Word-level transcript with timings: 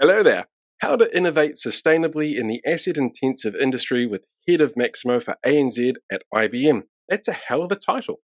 Hello 0.00 0.22
there. 0.22 0.46
How 0.80 0.94
to 0.94 1.16
innovate 1.16 1.56
sustainably 1.56 2.38
in 2.38 2.46
the 2.46 2.62
asset 2.64 2.96
intensive 2.96 3.56
industry 3.56 4.06
with 4.06 4.22
head 4.46 4.60
of 4.60 4.76
Maximo 4.76 5.18
for 5.18 5.34
ANZ 5.44 5.94
at 6.12 6.22
IBM. 6.32 6.82
That's 7.08 7.26
a 7.26 7.32
hell 7.32 7.64
of 7.64 7.72
a 7.72 7.76
title. 7.76 8.20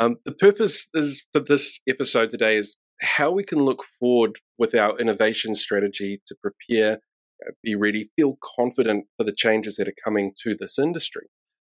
Um, 0.00 0.16
the 0.24 0.32
purpose 0.32 0.88
is 0.94 1.26
for 1.30 1.40
this 1.40 1.80
episode 1.86 2.30
today 2.30 2.56
is 2.56 2.76
how 3.02 3.30
we 3.30 3.44
can 3.44 3.58
look 3.58 3.84
forward 3.84 4.36
with 4.56 4.74
our 4.74 4.98
innovation 4.98 5.54
strategy 5.54 6.22
to 6.28 6.34
prepare, 6.40 7.00
uh, 7.46 7.50
be 7.62 7.74
ready, 7.74 8.10
feel 8.16 8.38
confident 8.56 9.04
for 9.18 9.24
the 9.24 9.34
changes 9.36 9.76
that 9.76 9.86
are 9.86 10.02
coming 10.02 10.32
to 10.44 10.56
this 10.58 10.78
industry. 10.78 11.26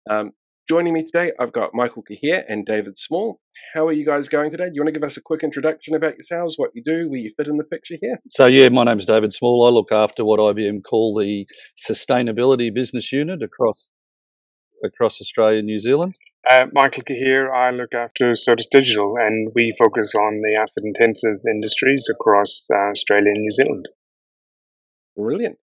Um, 0.09 0.31
joining 0.71 0.95
me 0.95 1.03
today, 1.03 1.33
I've 1.37 1.53
got 1.53 1.75
Michael 1.75 2.05
Cahir 2.05 2.45
and 2.49 2.65
David 2.65 2.97
Small. 2.97 3.41
How 3.75 3.89
are 3.89 3.93
you 3.93 4.07
guys 4.07 4.29
going 4.29 4.51
today? 4.51 4.67
Do 4.67 4.75
you 4.75 4.83
want 4.83 4.95
to 4.95 5.01
give 5.01 5.05
us 5.05 5.17
a 5.17 5.21
quick 5.21 5.43
introduction 5.43 5.97
about 5.97 6.15
yourselves, 6.15 6.55
what 6.59 6.71
you 6.75 6.83
do, 6.85 7.11
where 7.11 7.19
you 7.19 7.33
fit 7.37 7.49
in 7.49 7.57
the 7.57 7.65
picture 7.65 7.97
here? 8.01 8.21
So, 8.29 8.47
yeah, 8.47 8.69
my 8.69 8.85
name's 8.85 9.05
David 9.05 9.33
Small. 9.33 9.67
I 9.67 9.71
look 9.71 9.91
after 9.91 10.25
what 10.25 10.39
IBM 10.39 10.85
call 10.85 11.19
the 11.19 11.45
sustainability 11.77 12.73
business 12.73 13.11
unit 13.11 13.43
across 13.43 13.89
across 14.85 15.21
Australia 15.21 15.59
and 15.59 15.67
New 15.67 15.81
Zealand. 15.81 16.15
Uh, 16.49 16.67
Michael 16.73 17.03
here. 17.09 17.53
I 17.53 17.73
look 17.73 17.93
after 17.93 18.31
Certus 18.35 18.71
Digital, 18.71 19.17
and 19.19 19.51
we 19.53 19.75
focus 19.77 20.15
on 20.15 20.41
the 20.41 20.57
asset 20.57 20.85
intensive 20.85 21.41
industries 21.53 22.07
across 22.09 22.65
uh, 22.73 22.93
Australia 22.93 23.33
and 23.33 23.41
New 23.41 23.51
Zealand. 23.51 23.89
Brilliant. 25.17 25.59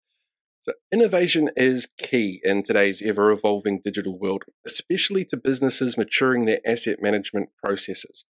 So, 0.62 0.74
innovation 0.92 1.50
is 1.56 1.88
key 1.98 2.40
in 2.44 2.62
today's 2.62 3.02
ever 3.02 3.32
evolving 3.32 3.80
digital 3.82 4.16
world, 4.16 4.44
especially 4.64 5.24
to 5.24 5.36
businesses 5.36 5.98
maturing 5.98 6.44
their 6.46 6.60
asset 6.64 6.98
management 7.02 7.48
processes. 7.60 8.26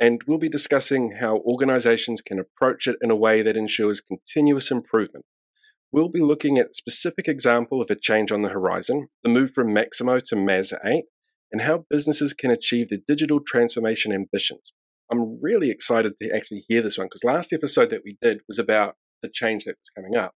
And 0.00 0.22
we'll 0.26 0.38
be 0.38 0.48
discussing 0.48 1.16
how 1.20 1.42
organizations 1.44 2.22
can 2.22 2.38
approach 2.38 2.86
it 2.86 2.96
in 3.02 3.10
a 3.10 3.16
way 3.16 3.42
that 3.42 3.58
ensures 3.58 4.00
continuous 4.00 4.70
improvement. 4.70 5.26
We'll 5.92 6.08
be 6.08 6.22
looking 6.22 6.56
at 6.56 6.74
specific 6.74 7.28
example 7.28 7.82
of 7.82 7.90
a 7.90 7.96
change 7.96 8.32
on 8.32 8.40
the 8.40 8.48
horizon, 8.48 9.08
the 9.22 9.28
move 9.28 9.50
from 9.50 9.74
Maximo 9.74 10.20
to 10.20 10.36
MAS 10.36 10.72
8, 10.82 11.04
and 11.52 11.60
how 11.60 11.84
businesses 11.90 12.32
can 12.32 12.50
achieve 12.50 12.88
their 12.88 13.00
digital 13.06 13.40
transformation 13.46 14.10
ambitions. 14.10 14.72
I'm 15.12 15.38
really 15.38 15.68
excited 15.68 16.14
to 16.16 16.34
actually 16.34 16.64
hear 16.66 16.80
this 16.80 16.96
one 16.96 17.08
because 17.08 17.24
last 17.24 17.52
episode 17.52 17.90
that 17.90 18.04
we 18.06 18.16
did 18.22 18.40
was 18.48 18.58
about 18.58 18.94
the 19.20 19.28
change 19.28 19.66
that 19.66 19.76
was 19.78 19.90
coming 19.94 20.16
up. 20.16 20.32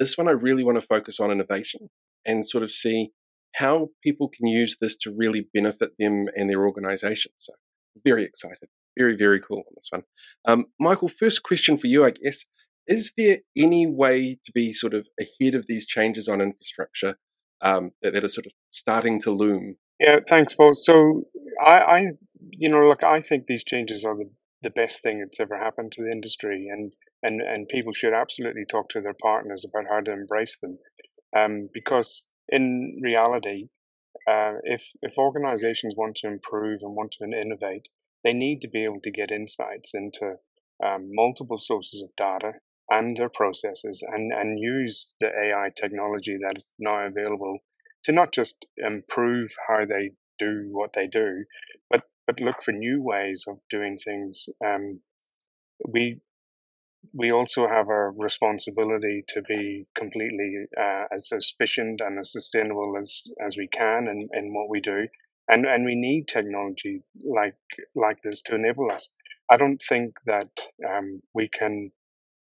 This 0.00 0.16
one, 0.16 0.28
I 0.28 0.32
really 0.32 0.64
want 0.64 0.80
to 0.80 0.86
focus 0.86 1.20
on 1.20 1.30
innovation 1.30 1.90
and 2.24 2.48
sort 2.48 2.64
of 2.64 2.72
see 2.72 3.10
how 3.56 3.90
people 4.02 4.28
can 4.28 4.46
use 4.46 4.78
this 4.80 4.96
to 4.96 5.14
really 5.14 5.46
benefit 5.52 5.90
them 5.98 6.26
and 6.34 6.48
their 6.48 6.66
organizations. 6.66 7.34
So, 7.36 7.52
very 8.02 8.24
excited. 8.24 8.70
Very, 8.98 9.14
very 9.14 9.40
cool 9.40 9.58
on 9.58 9.74
this 9.76 9.88
one. 9.90 10.04
Um, 10.48 10.66
Michael, 10.80 11.08
first 11.08 11.42
question 11.42 11.76
for 11.76 11.86
you, 11.86 12.04
I 12.06 12.12
guess. 12.12 12.46
Is 12.86 13.12
there 13.16 13.40
any 13.54 13.86
way 13.86 14.38
to 14.42 14.52
be 14.52 14.72
sort 14.72 14.94
of 14.94 15.06
ahead 15.20 15.54
of 15.54 15.66
these 15.68 15.86
changes 15.86 16.28
on 16.28 16.40
infrastructure 16.40 17.18
um, 17.60 17.90
that, 18.00 18.14
that, 18.14 18.24
are 18.24 18.28
sort 18.28 18.46
of 18.46 18.52
starting 18.70 19.20
to 19.20 19.30
loom? 19.30 19.76
Yeah, 20.00 20.20
thanks, 20.26 20.54
Paul. 20.54 20.74
So, 20.74 21.24
I, 21.62 21.72
I, 21.72 22.04
you 22.52 22.70
know, 22.70 22.88
look, 22.88 23.04
I 23.04 23.20
think 23.20 23.46
these 23.46 23.64
changes 23.64 24.04
are 24.04 24.16
the, 24.16 24.30
the 24.62 24.70
best 24.70 25.02
thing 25.02 25.20
that's 25.20 25.40
ever 25.40 25.58
happened 25.58 25.92
to 25.92 26.02
the 26.02 26.10
industry. 26.10 26.68
And 26.72 26.94
and 27.22 27.40
and 27.40 27.68
people 27.68 27.92
should 27.92 28.14
absolutely 28.14 28.64
talk 28.64 28.88
to 28.90 29.00
their 29.00 29.16
partners 29.20 29.64
about 29.64 29.88
how 29.88 30.00
to 30.00 30.12
embrace 30.12 30.58
them, 30.58 30.78
um, 31.36 31.68
because 31.72 32.26
in 32.48 33.00
reality, 33.02 33.68
uh, 34.26 34.54
if 34.64 34.90
if 35.02 35.18
organizations 35.18 35.94
want 35.96 36.16
to 36.16 36.28
improve 36.28 36.80
and 36.82 36.94
want 36.94 37.12
to 37.12 37.24
innovate, 37.24 37.88
they 38.24 38.32
need 38.32 38.62
to 38.62 38.68
be 38.68 38.84
able 38.84 39.00
to 39.02 39.10
get 39.10 39.30
insights 39.30 39.94
into 39.94 40.36
um, 40.84 41.08
multiple 41.12 41.58
sources 41.58 42.02
of 42.02 42.14
data 42.16 42.52
and 42.90 43.16
their 43.16 43.28
processes, 43.28 44.02
and 44.06 44.32
and 44.32 44.58
use 44.58 45.12
the 45.20 45.28
AI 45.28 45.70
technology 45.76 46.38
that 46.42 46.56
is 46.56 46.72
now 46.78 47.06
available 47.06 47.58
to 48.04 48.12
not 48.12 48.32
just 48.32 48.66
improve 48.76 49.50
how 49.68 49.84
they 49.84 50.10
do 50.38 50.68
what 50.72 50.92
they 50.94 51.06
do, 51.06 51.44
but 51.90 52.02
but 52.26 52.40
look 52.40 52.62
for 52.62 52.72
new 52.72 53.02
ways 53.02 53.44
of 53.46 53.58
doing 53.70 53.98
things. 53.98 54.48
Um, 54.64 55.00
we 55.86 56.20
we 57.12 57.32
also 57.32 57.66
have 57.66 57.88
a 57.88 58.10
responsibility 58.10 59.24
to 59.28 59.42
be 59.42 59.86
completely 59.96 60.66
uh, 60.78 61.04
as 61.12 61.30
efficient 61.32 62.00
and 62.00 62.18
as 62.18 62.32
sustainable 62.32 62.96
as, 62.98 63.22
as 63.44 63.56
we 63.56 63.68
can 63.68 64.08
in, 64.08 64.28
in 64.32 64.54
what 64.54 64.68
we 64.68 64.80
do. 64.80 65.08
And, 65.48 65.66
and 65.66 65.84
we 65.84 65.96
need 65.96 66.28
technology 66.28 67.02
like, 67.24 67.56
like 67.94 68.22
this 68.22 68.42
to 68.42 68.54
enable 68.54 68.90
us. 68.92 69.10
I 69.50 69.56
don't 69.56 69.82
think 69.82 70.14
that 70.26 70.50
um, 70.88 71.20
we 71.34 71.48
can, 71.48 71.90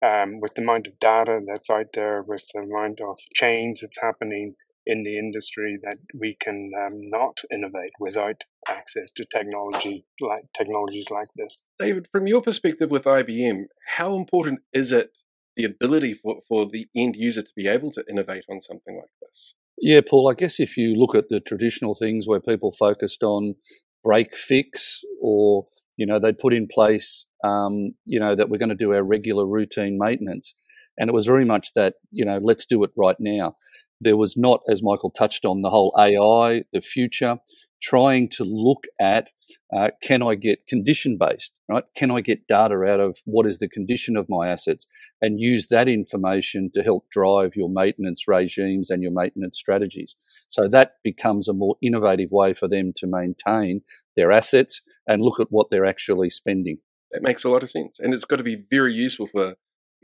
um, 0.04 0.40
with 0.40 0.54
the 0.54 0.62
amount 0.62 0.86
of 0.86 0.98
data 0.98 1.40
that's 1.46 1.70
out 1.70 1.92
there, 1.94 2.22
with 2.22 2.46
the 2.52 2.60
amount 2.60 3.00
of 3.00 3.18
change 3.34 3.80
that's 3.80 4.00
happening 4.00 4.54
in 4.86 5.02
the 5.02 5.18
industry 5.18 5.78
that 5.82 5.98
we 6.18 6.36
can 6.40 6.70
um, 6.82 7.00
not 7.02 7.38
innovate 7.52 7.92
without 7.98 8.42
access 8.68 9.10
to 9.12 9.24
technology 9.24 10.04
like 10.20 10.44
technologies 10.56 11.06
like 11.10 11.28
this. 11.36 11.62
David, 11.78 12.08
from 12.10 12.26
your 12.26 12.42
perspective 12.42 12.90
with 12.90 13.04
IBM, 13.04 13.64
how 13.96 14.16
important 14.16 14.60
is 14.72 14.92
it 14.92 15.10
the 15.56 15.64
ability 15.64 16.14
for, 16.14 16.40
for 16.48 16.66
the 16.66 16.88
end 16.96 17.16
user 17.16 17.42
to 17.42 17.52
be 17.54 17.66
able 17.66 17.90
to 17.92 18.04
innovate 18.08 18.44
on 18.50 18.60
something 18.60 18.96
like 18.96 19.10
this? 19.22 19.54
Yeah, 19.78 20.00
Paul, 20.06 20.30
I 20.30 20.34
guess 20.34 20.60
if 20.60 20.76
you 20.76 20.94
look 20.94 21.14
at 21.14 21.28
the 21.28 21.40
traditional 21.40 21.94
things 21.94 22.26
where 22.26 22.40
people 22.40 22.72
focused 22.72 23.22
on 23.22 23.54
break 24.02 24.36
fix 24.36 25.02
or 25.20 25.66
you 25.96 26.06
know 26.06 26.18
they'd 26.18 26.38
put 26.38 26.54
in 26.54 26.66
place 26.66 27.26
um, 27.44 27.92
you 28.06 28.18
know 28.18 28.34
that 28.34 28.48
we're 28.48 28.58
going 28.58 28.70
to 28.70 28.74
do 28.74 28.94
our 28.94 29.02
regular 29.02 29.46
routine 29.46 29.98
maintenance 29.98 30.54
and 30.98 31.08
it 31.08 31.12
was 31.12 31.26
very 31.26 31.44
much 31.44 31.72
that 31.74 31.94
you 32.10 32.24
know 32.24 32.38
let's 32.42 32.64
do 32.64 32.82
it 32.84 32.90
right 32.96 33.16
now 33.18 33.56
there 34.00 34.16
was 34.16 34.36
not, 34.36 34.60
as 34.68 34.82
Michael 34.82 35.10
touched 35.10 35.44
on, 35.44 35.62
the 35.62 35.70
whole 35.70 35.94
AI, 35.98 36.64
the 36.72 36.80
future, 36.80 37.38
trying 37.80 38.28
to 38.28 38.44
look 38.44 38.84
at 39.00 39.30
uh, 39.74 39.90
can 40.02 40.22
I 40.22 40.34
get 40.34 40.66
condition 40.66 41.16
based, 41.16 41.52
right? 41.68 41.84
Can 41.96 42.10
I 42.10 42.20
get 42.20 42.46
data 42.46 42.74
out 42.84 43.00
of 43.00 43.18
what 43.24 43.46
is 43.46 43.58
the 43.58 43.68
condition 43.68 44.16
of 44.16 44.28
my 44.28 44.48
assets 44.48 44.86
and 45.20 45.40
use 45.40 45.66
that 45.66 45.88
information 45.88 46.70
to 46.74 46.82
help 46.82 47.08
drive 47.10 47.56
your 47.56 47.70
maintenance 47.70 48.28
regimes 48.28 48.90
and 48.90 49.02
your 49.02 49.12
maintenance 49.12 49.58
strategies? 49.58 50.16
So 50.48 50.68
that 50.68 50.94
becomes 51.02 51.48
a 51.48 51.54
more 51.54 51.76
innovative 51.82 52.30
way 52.30 52.52
for 52.52 52.68
them 52.68 52.92
to 52.96 53.06
maintain 53.06 53.82
their 54.16 54.30
assets 54.30 54.82
and 55.06 55.22
look 55.22 55.40
at 55.40 55.48
what 55.50 55.70
they're 55.70 55.86
actually 55.86 56.30
spending. 56.30 56.78
That 57.12 57.22
makes 57.22 57.44
a 57.44 57.48
lot 57.48 57.62
of 57.62 57.70
sense. 57.70 57.98
And 57.98 58.12
it's 58.12 58.24
got 58.24 58.36
to 58.36 58.44
be 58.44 58.62
very 58.70 58.94
useful 58.94 59.26
for 59.26 59.54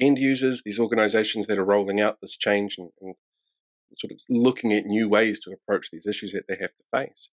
end 0.01 0.19
users, 0.19 0.63
these 0.65 0.78
organizations 0.78 1.47
that 1.47 1.59
are 1.59 1.65
rolling 1.65 2.01
out 2.01 2.19
this 2.21 2.37
change 2.37 2.77
and, 2.78 2.91
and 3.01 3.15
sort 3.98 4.12
of 4.12 4.20
looking 4.28 4.72
at 4.72 4.84
new 4.84 5.08
ways 5.08 5.41
to 5.41 5.52
approach 5.52 5.91
these 5.91 6.06
issues 6.06 6.32
that 6.32 6.44
they 6.48 6.56
have 6.60 6.74
to 6.76 6.84
face. 6.94 7.30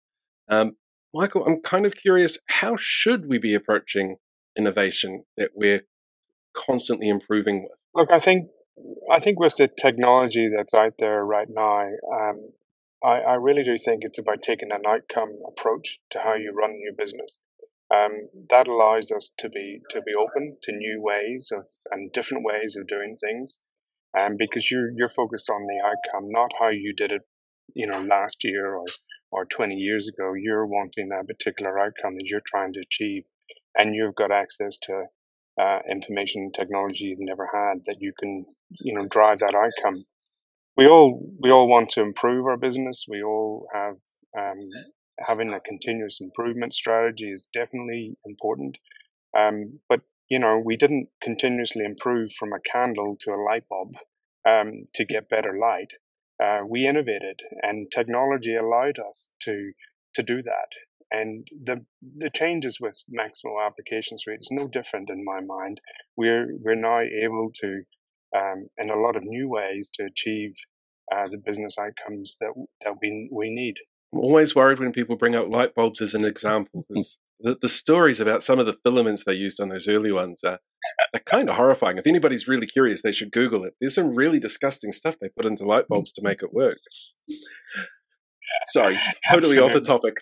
Um, 0.47 0.75
Michael, 1.13 1.45
I'm 1.45 1.62
kind 1.62 1.85
of 1.85 1.95
curious 1.95 2.38
how 2.47 2.75
should 2.78 3.28
we 3.28 3.38
be 3.38 3.53
approaching 3.53 4.17
innovation 4.57 5.25
that 5.38 5.51
we're 5.56 5.81
constantly 6.53 7.09
improving 7.09 7.63
with? 7.63 7.78
Look, 7.94 8.12
I 8.12 8.19
think 8.19 8.50
I 9.12 9.19
think 9.19 9.39
with 9.39 9.56
the 9.57 9.67
technology 9.67 10.47
that's 10.47 10.73
out 10.73 10.94
there 10.97 11.23
right 11.23 11.47
now, 11.50 11.81
um, 11.81 12.51
I, 13.03 13.19
I, 13.19 13.33
really 13.35 13.63
do 13.63 13.78
think 13.78 14.03
it's 14.03 14.18
about 14.18 14.41
taking 14.41 14.72
an 14.72 14.85
outcome 14.88 15.33
approach 15.47 16.00
to 16.12 16.19
how 16.19 16.35
you 16.35 16.53
run 16.53 16.79
your 16.81 16.94
business. 16.94 17.38
Um, 17.94 18.12
that 18.50 18.68
allows 18.68 19.12
us 19.12 19.33
to 19.39 19.50
be 19.50 19.81
to 19.89 20.01
be 20.01 20.13
open 20.13 20.57
to 20.63 20.72
new 20.72 21.01
ways 21.01 21.51
of 21.53 21.69
and 21.91 22.12
different 22.13 22.45
ways 22.45 22.78
of 22.78 22.88
doing 22.88 23.18
things 23.18 23.57
um, 24.18 24.36
because 24.38 24.70
you're 24.70 24.92
you're 24.96 25.08
focused 25.10 25.50
on 25.50 25.64
the 25.66 25.82
outcome, 25.84 26.30
not 26.30 26.52
how 26.60 26.70
you 26.70 26.94
did 26.94 27.12
it, 27.12 27.22
you 27.74 27.88
know, 27.88 28.02
last 28.02 28.44
year 28.44 28.76
or 28.76 28.86
or 29.32 29.46
20 29.46 29.76
years 29.76 30.10
ago. 30.10 30.34
You're 30.34 30.66
wanting 30.66 31.10
a 31.12 31.24
particular 31.24 31.80
outcome 31.80 32.16
that 32.16 32.26
you're 32.26 32.44
trying 32.46 32.74
to 32.74 32.82
achieve, 32.82 33.24
and 33.78 33.96
you've 33.96 34.16
got 34.16 34.32
access 34.32 34.78
to 34.84 35.06
uh, 35.60 35.80
information 35.90 36.52
technology 36.52 37.06
you've 37.06 37.19
never 37.19 37.48
had 37.52 37.86
that 37.86 37.98
you 38.02 38.13
can, 38.19 38.46
you 38.81 38.94
know, 38.94 39.06
drive 39.08 39.40
that 39.40 39.56
outcome. 39.56 40.04
We 40.78 40.88
all 40.88 41.22
we 41.40 41.52
all 41.52 41.68
want 41.68 41.90
to 41.92 42.02
improve 42.02 42.46
our 42.46 42.57
business. 42.57 43.06
We 43.07 43.24
all 43.24 43.68
have 43.74 43.96
um, 44.38 44.60
having 45.19 45.54
a 45.54 45.60
continuous 45.60 46.19
improvement 46.22 46.74
strategy 46.74 47.31
is 47.31 47.48
definitely 47.54 48.18
important. 48.25 48.78
Um, 49.38 49.80
but 49.88 50.02
you 50.31 50.39
know, 50.39 50.62
we 50.63 50.78
didn't 50.78 51.10
continuously 51.22 51.83
improve 51.83 52.31
from 52.31 52.54
a 52.54 52.62
candle 52.62 53.18
to 53.19 53.31
a 53.31 53.44
light 53.44 53.66
bulb 53.69 53.95
um, 54.48 54.86
to 54.94 55.04
get 55.04 55.28
better 55.28 55.57
light. 55.60 55.92
Uh, 56.42 56.62
we 56.66 56.88
innovated, 56.88 57.42
and 57.62 57.92
technology 57.92 58.56
allowed 58.56 58.98
us 58.98 59.28
to 59.42 59.74
to 60.16 60.24
do 60.24 60.42
that. 60.42 60.72
And 61.12 61.45
the 61.66 61.86
the 62.18 62.30
changes 62.30 62.80
with 62.80 62.95
Maximo 63.10 63.60
application 63.60 64.18
suite 64.18 64.39
is 64.39 64.48
no 64.51 64.69
different 64.69 65.10
in 65.10 65.22
my 65.25 65.42
mind. 65.42 65.81
We're 66.16 66.48
we're 66.63 66.75
now 66.75 67.01
able 67.01 67.51
to, 67.56 67.83
um, 68.33 68.69
in 68.78 68.89
a 68.89 68.95
lot 68.95 69.18
of 69.18 69.24
new 69.24 69.50
ways, 69.50 69.89
to 69.95 70.06
achieve 70.06 70.54
uh, 71.13 71.28
the 71.28 71.39
business 71.45 71.75
outcomes 71.78 72.38
that 72.39 72.54
that 72.86 72.94
we 73.01 73.30
we 73.33 73.54
need. 73.54 73.75
I'm 74.13 74.19
always 74.19 74.56
worried 74.56 74.80
when 74.80 74.94
people 74.94 75.18
bring 75.18 75.36
out 75.36 75.50
light 75.50 75.75
bulbs 75.75 76.00
as 76.00 76.13
an 76.13 76.24
example 76.24 76.86
because 76.88 77.19
the, 77.44 77.58
the 77.62 77.70
stories 77.70 78.20
about 78.20 78.44
some 78.44 78.60
of 78.60 78.66
the 78.66 78.78
filaments 78.84 79.24
they 79.24 79.34
used 79.34 79.60
on 79.60 79.70
those 79.70 79.88
early 79.88 80.12
ones 80.12 80.44
are, 80.44 80.60
are 81.14 81.20
kind 81.26 81.50
of 81.50 81.56
horrifying. 81.56 81.98
If 81.98 82.08
anybody's 82.08 82.48
really 82.48 82.68
curious, 82.68 83.02
they 83.02 83.12
should 83.12 83.32
Google 83.32 83.64
it. 83.64 83.74
There's 83.80 83.96
some 83.96 84.16
really 84.16 84.40
disgusting 84.40 84.92
stuff 84.92 85.16
they 85.20 85.30
put 85.30 85.46
into 85.46 85.66
light 85.66 85.88
bulbs 85.88 86.12
to 86.14 86.22
make 86.24 86.42
it 86.44 86.54
work. 86.54 86.78
Sorry, 88.68 88.96
totally 89.30 89.58
Absolutely. 89.58 89.60
off 89.60 89.74
the 89.74 89.82
topic. 89.82 90.16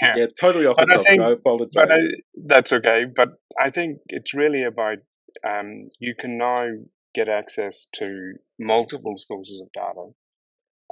Yeah, 0.00 0.14
yeah 0.16 0.26
totally 0.40 0.66
off 0.66 0.76
but 0.76 0.86
the 0.86 0.92
I 0.92 0.96
topic. 0.96 1.08
Think, 1.08 1.22
I 1.22 1.30
apologize. 1.30 1.70
But 1.74 1.92
I, 1.92 1.98
that's 2.46 2.72
okay. 2.72 3.04
But 3.14 3.30
I 3.60 3.70
think 3.70 3.98
it's 4.06 4.34
really 4.34 4.64
about 4.64 4.98
um, 5.46 5.90
you 5.98 6.14
can 6.18 6.38
now 6.38 6.66
get 7.14 7.28
access 7.28 7.86
to 7.94 8.34
multiple 8.58 9.14
sources 9.16 9.60
of 9.60 9.68
data 9.72 10.08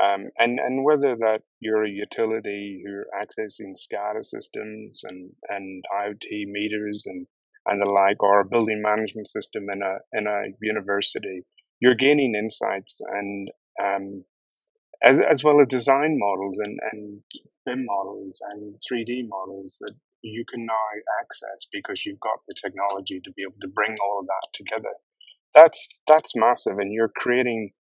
um, 0.03 0.31
and, 0.39 0.59
and 0.59 0.85
whether 0.85 1.17
that 1.17 1.43
you're 1.61 1.85
a 1.85 1.91
utility 1.91 2.83
who 2.85 2.93
are 2.93 3.07
accessing 3.23 3.75
SCADA 3.77 4.25
systems 4.25 5.03
and, 5.05 5.31
and 5.49 5.85
IoT 5.95 6.47
meters 6.47 7.05
and, 7.07 7.27
and 7.67 7.81
the 7.81 7.91
like, 7.91 8.23
or 8.23 8.41
a 8.41 8.45
building 8.45 8.81
management 8.81 9.29
system 9.29 9.69
in 9.71 9.83
a, 9.83 9.99
in 10.19 10.27
a 10.27 10.43
university, 10.63 11.45
you're 11.81 11.95
gaining 11.95 12.35
insights 12.35 13.01
and 13.01 13.51
um, 13.83 14.25
as, 15.03 15.21
as 15.21 15.45
well 15.45 15.61
as 15.61 15.67
design 15.67 16.15
models 16.17 16.59
and, 16.59 16.79
and 16.93 17.21
BIM 17.67 17.85
models 17.85 18.41
and 18.51 18.75
3D 18.75 19.29
models 19.29 19.77
that 19.81 19.95
you 20.23 20.45
can 20.51 20.67
now 20.67 20.75
access 21.21 21.67
because 21.73 22.05
you've 22.05 22.21
got 22.21 22.39
the 22.47 22.55
technology 22.55 23.21
to 23.25 23.33
be 23.33 23.43
able 23.43 23.59
to 23.61 23.69
bring 23.69 23.97
all 24.03 24.21
of 24.21 24.27
that 24.27 24.49
together. 24.53 24.95
That's 25.55 26.01
that's 26.07 26.37
massive, 26.37 26.79
and 26.79 26.93
you're 26.93 27.11
creating 27.15 27.73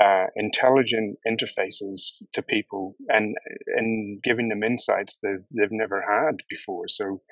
uh, 0.00 0.26
intelligent 0.36 1.18
interfaces 1.26 2.14
to 2.32 2.42
people 2.42 2.96
and 3.08 3.36
and 3.76 4.22
giving 4.22 4.48
them 4.48 4.62
insights 4.62 5.18
that 5.22 5.44
they've 5.50 5.68
never 5.70 6.02
had 6.02 6.36
before. 6.48 6.88
So 6.88 7.22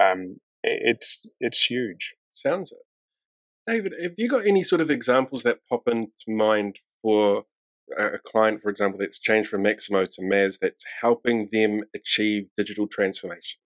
um, 0.00 0.36
it's 0.62 1.30
it's 1.40 1.64
huge. 1.64 2.14
Sounds 2.32 2.72
it. 2.72 2.78
David, 3.66 3.94
have 4.02 4.12
you 4.16 4.28
got 4.28 4.46
any 4.46 4.62
sort 4.62 4.80
of 4.80 4.90
examples 4.90 5.44
that 5.44 5.60
pop 5.68 5.86
into 5.86 6.10
mind 6.26 6.78
for 7.00 7.44
a 7.96 8.18
client, 8.18 8.60
for 8.62 8.70
example, 8.70 8.98
that's 8.98 9.18
changed 9.18 9.48
from 9.48 9.62
Maximo 9.62 10.04
to 10.04 10.22
MAS 10.22 10.58
that's 10.60 10.84
helping 11.00 11.48
them 11.52 11.82
achieve 11.94 12.46
digital 12.56 12.86
transformation? 12.86 13.60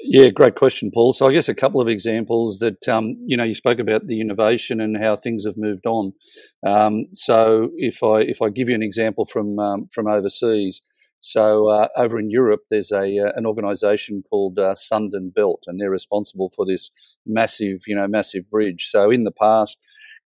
Yeah, 0.00 0.28
great 0.30 0.54
question, 0.54 0.90
Paul. 0.94 1.12
So 1.12 1.26
I 1.26 1.32
guess 1.32 1.48
a 1.48 1.54
couple 1.54 1.80
of 1.80 1.88
examples 1.88 2.60
that 2.60 2.86
um, 2.88 3.16
you 3.26 3.36
know 3.36 3.42
you 3.44 3.54
spoke 3.54 3.80
about 3.80 4.06
the 4.06 4.20
innovation 4.20 4.80
and 4.80 4.96
how 4.96 5.16
things 5.16 5.44
have 5.44 5.56
moved 5.56 5.86
on. 5.86 6.12
Um, 6.64 7.06
so 7.14 7.70
if 7.76 8.02
I 8.02 8.20
if 8.20 8.40
I 8.40 8.50
give 8.50 8.68
you 8.68 8.76
an 8.76 8.82
example 8.82 9.24
from 9.24 9.58
um, 9.58 9.88
from 9.92 10.06
overseas, 10.06 10.82
so 11.20 11.68
uh, 11.68 11.88
over 11.96 12.18
in 12.18 12.30
Europe, 12.30 12.62
there's 12.70 12.92
a 12.92 13.18
uh, 13.18 13.32
an 13.34 13.44
organisation 13.44 14.22
called 14.22 14.58
uh, 14.60 14.74
Sund 14.74 15.10
& 15.24 15.36
Bælt, 15.36 15.62
and 15.66 15.80
they're 15.80 15.90
responsible 15.90 16.50
for 16.54 16.64
this 16.64 16.90
massive 17.26 17.80
you 17.88 17.96
know 17.96 18.06
massive 18.06 18.48
bridge. 18.48 18.86
So 18.90 19.10
in 19.10 19.24
the 19.24 19.32
past, 19.32 19.78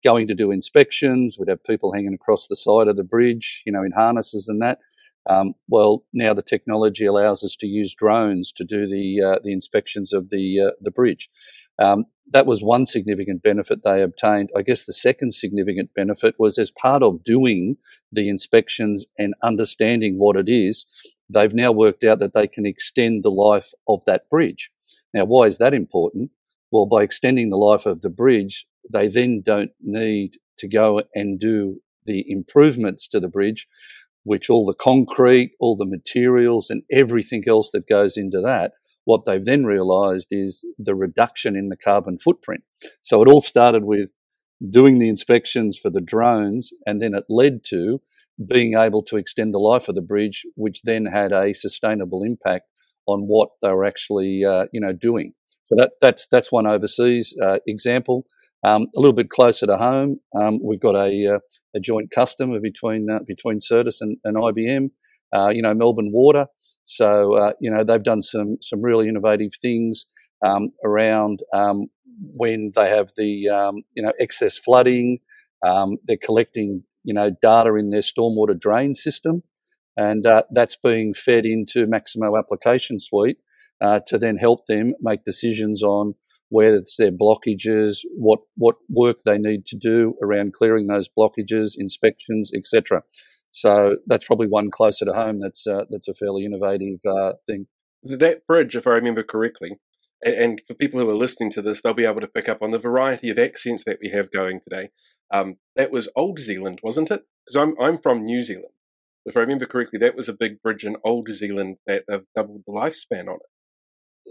going 0.04 0.26
to 0.28 0.34
do 0.34 0.50
inspections, 0.50 1.36
we'd 1.38 1.48
have 1.48 1.64
people 1.64 1.94
hanging 1.94 2.12
across 2.14 2.46
the 2.46 2.56
side 2.56 2.88
of 2.88 2.96
the 2.96 3.04
bridge, 3.04 3.62
you 3.64 3.72
know, 3.72 3.82
in 3.82 3.92
harnesses 3.92 4.48
and 4.48 4.60
that. 4.60 4.78
Um, 5.26 5.54
well, 5.69 6.04
now 6.12 6.34
the 6.34 6.42
technology 6.42 7.06
allows 7.06 7.44
us 7.44 7.56
to 7.56 7.66
use 7.66 7.94
drones 7.94 8.52
to 8.52 8.64
do 8.64 8.88
the 8.88 9.22
uh, 9.22 9.38
the 9.42 9.52
inspections 9.52 10.12
of 10.12 10.30
the 10.30 10.60
uh, 10.60 10.70
the 10.80 10.90
bridge. 10.90 11.28
Um, 11.78 12.06
that 12.30 12.46
was 12.46 12.62
one 12.62 12.86
significant 12.86 13.42
benefit 13.42 13.82
they 13.82 14.02
obtained. 14.02 14.50
I 14.56 14.62
guess 14.62 14.84
the 14.84 14.92
second 14.92 15.34
significant 15.34 15.94
benefit 15.94 16.36
was 16.38 16.58
as 16.58 16.70
part 16.70 17.02
of 17.02 17.24
doing 17.24 17.76
the 18.10 18.28
inspections 18.28 19.06
and 19.19 19.34
understanding 19.42 20.19
what 20.19 20.36
it 20.36 20.48
is, 20.48 20.86
they've 21.28 21.52
now 21.52 21.72
worked 21.72 22.04
out 22.04 22.20
that 22.20 22.32
they 22.32 22.46
can 22.46 22.64
extend 22.64 23.22
the 23.22 23.30
life 23.30 23.72
of 23.86 24.04
that 24.06 24.28
bridge. 24.30 24.70
Now, 25.12 25.24
why 25.24 25.46
is 25.46 25.58
that 25.58 25.74
important? 25.74 26.30
Well, 26.70 26.86
by 26.86 27.02
extending 27.02 27.50
the 27.50 27.58
life 27.58 27.84
of 27.84 28.00
the 28.00 28.10
bridge, 28.10 28.66
they 28.90 29.08
then 29.08 29.42
don't 29.44 29.72
need 29.80 30.38
to 30.58 30.69
go 30.69 31.02
and 31.14 31.38
do 31.38 31.82
the 32.06 32.24
improvements 32.30 33.06
to 33.08 33.20
the 33.20 33.28
bridge 33.28 33.69
which 34.24 34.48
all 34.48 34.64
the 34.64 34.74
concrete, 34.74 35.52
all 35.60 35.76
the 35.76 35.86
materials, 35.86 36.70
and 36.70 36.82
everything 36.90 37.44
else 37.46 37.70
that 37.72 37.88
goes 37.88 38.16
into 38.16 38.40
that, 38.40 38.72
what 39.04 39.24
they've 39.24 39.44
then 39.44 39.64
realized 39.64 40.28
is 40.30 40.64
the 40.78 40.94
reduction 40.94 41.56
in 41.56 41.69
the 41.69 41.76
carbon 41.76 42.19
footprint. 42.19 42.62
So 43.02 43.22
it 43.22 43.28
all 43.28 43.40
started 43.40 43.84
with 43.84 44.10
doing 44.70 44.98
the 44.98 45.08
inspections 45.08 45.76
for 45.76 45.90
the 45.90 46.00
drones, 46.00 46.70
and 46.86 47.02
then 47.02 47.14
it 47.14 47.24
led 47.28 47.64
to 47.64 48.00
being 48.48 48.74
able 48.74 49.02
to 49.02 49.16
extend 49.16 49.52
the 49.52 49.58
life 49.58 49.88
of 49.88 49.94
the 49.94 50.02
bridge, 50.02 50.44
which 50.54 50.82
then 50.82 51.06
had 51.06 51.32
a 51.32 51.52
sustainable 51.52 52.22
impact 52.22 52.66
on 53.06 53.22
what 53.22 53.50
they 53.60 53.70
were 53.70 53.84
actually, 53.84 54.44
uh, 54.44 54.66
you 54.72 54.80
know, 54.80 54.92
doing. 54.92 55.34
So 55.64 55.74
that 55.76 55.92
that's 56.00 56.26
that's 56.26 56.52
one 56.52 56.66
overseas 56.66 57.34
uh, 57.42 57.58
example. 57.66 58.26
Um, 58.64 58.87
a 58.97 59.00
little 59.00 59.12
bit 59.12 59.29
closer 59.29 59.67
to 59.67 59.76
home, 59.76 60.20
um, 60.35 60.61
we've 60.62 60.81
got 60.81 60.94
a, 60.94 61.35
uh, 61.35 61.38
a 61.75 61.81
joint 61.81 62.11
customer 62.11 62.61
between 62.61 63.11
uh, 63.11 63.20
between 63.26 63.59
Certus 63.59 63.97
and, 64.00 64.19
and 64.25 64.37
IBM. 64.37 64.91
Uh, 65.32 65.49
you 65.49 65.62
know, 65.62 65.75
Melbourne 65.75 66.11
Water. 66.12 66.47
So 66.85 67.35
uh, 67.35 67.53
you 67.61 67.70
know 67.70 67.85
they've 67.85 68.03
done 68.03 68.23
some 68.23 68.59
some 68.61 68.82
really 68.82 69.09
innovative 69.09 69.53
things 69.61 70.06
um, 70.44 70.70
around 70.85 71.41
um, 71.53 71.87
when 72.35 72.70
they 72.75 72.88
have 72.88 73.12
the 73.17 73.49
um, 73.49 73.82
you 73.94 74.03
know 74.03 74.12
excess 74.19 74.59
flooding. 74.59 75.19
Um, 75.65 75.99
they're 76.05 76.17
collecting 76.17 76.85
you 77.05 77.15
know 77.15 77.31
data 77.31 77.75
in 77.76 77.91
their 77.91 78.00
stormwater 78.00 78.58
drain 78.58 78.94
system, 78.94 79.43
and 79.97 80.26
uh, 80.26 80.43
that's 80.50 80.76
being 80.76 81.15
fed 81.15 81.47
into 81.47 81.87
Maximo 81.87 82.37
application 82.37 82.99
suite 82.99 83.38
uh, 83.81 84.00
to 84.08 84.19
then 84.19 84.37
help 84.37 84.67
them 84.67 84.94
make 85.00 85.25
decisions 85.25 85.82
on 85.82 86.15
where 86.52 86.76
it's 86.76 86.96
their 86.99 87.10
blockages, 87.10 88.00
what 88.14 88.40
what 88.56 88.76
work 88.90 89.20
they 89.25 89.38
need 89.38 89.64
to 89.64 89.76
do 89.76 90.14
around 90.22 90.52
clearing 90.52 90.87
those 90.87 91.08
blockages, 91.08 91.72
inspections, 91.78 92.50
etc. 92.54 93.02
So 93.50 93.96
that's 94.06 94.26
probably 94.26 94.49
one 94.49 94.70
closer 94.70 95.06
to 95.06 95.14
home. 95.14 95.40
That's 95.40 95.66
uh, 95.66 95.87
that's 95.88 96.08
a 96.08 96.14
fairly 96.14 96.44
innovative 96.44 97.00
uh, 97.08 97.32
thing. 97.46 97.69
That 98.02 98.46
bridge, 98.46 98.76
if 98.76 98.87
I 98.87 98.90
remember 98.90 99.22
correctly, 99.22 99.81
and 100.22 100.60
for 100.69 100.75
people 100.75 101.00
who 101.00 101.08
are 101.08 101.14
listening 101.14 101.50
to 101.52 101.62
this, 101.62 101.81
they'll 101.81 101.94
be 101.94 102.04
able 102.04 102.20
to 102.20 102.26
pick 102.26 102.50
up 102.50 102.60
on 102.60 102.70
the 102.70 102.78
variety 102.78 103.31
of 103.31 103.38
accents 103.38 103.84
that 103.84 103.98
we 104.02 104.10
have 104.10 104.31
going 104.31 104.60
today. 104.60 104.90
Um, 105.32 105.56
that 105.76 105.90
was 105.90 106.10
Old 106.14 106.38
Zealand, 106.38 106.81
wasn't 106.82 107.10
it? 107.10 107.22
Because 107.46 107.56
I'm 107.56 107.75
I'm 107.81 107.96
from 107.96 108.25
New 108.25 108.43
Zealand. 108.43 108.75
If 109.25 109.38
I 109.38 109.40
remember 109.40 109.64
correctly, 109.64 109.98
that 110.00 110.16
was 110.16 110.28
a 110.28 110.34
big 110.34 110.60
bridge 110.60 110.84
in 110.84 110.96
Old 111.02 111.31
Zealand 111.31 111.76
that 111.87 112.02
they've 112.06 112.26
doubled 112.37 112.64
the 112.66 112.72
lifespan 112.72 113.28
on 113.28 113.37
it. 113.37 113.51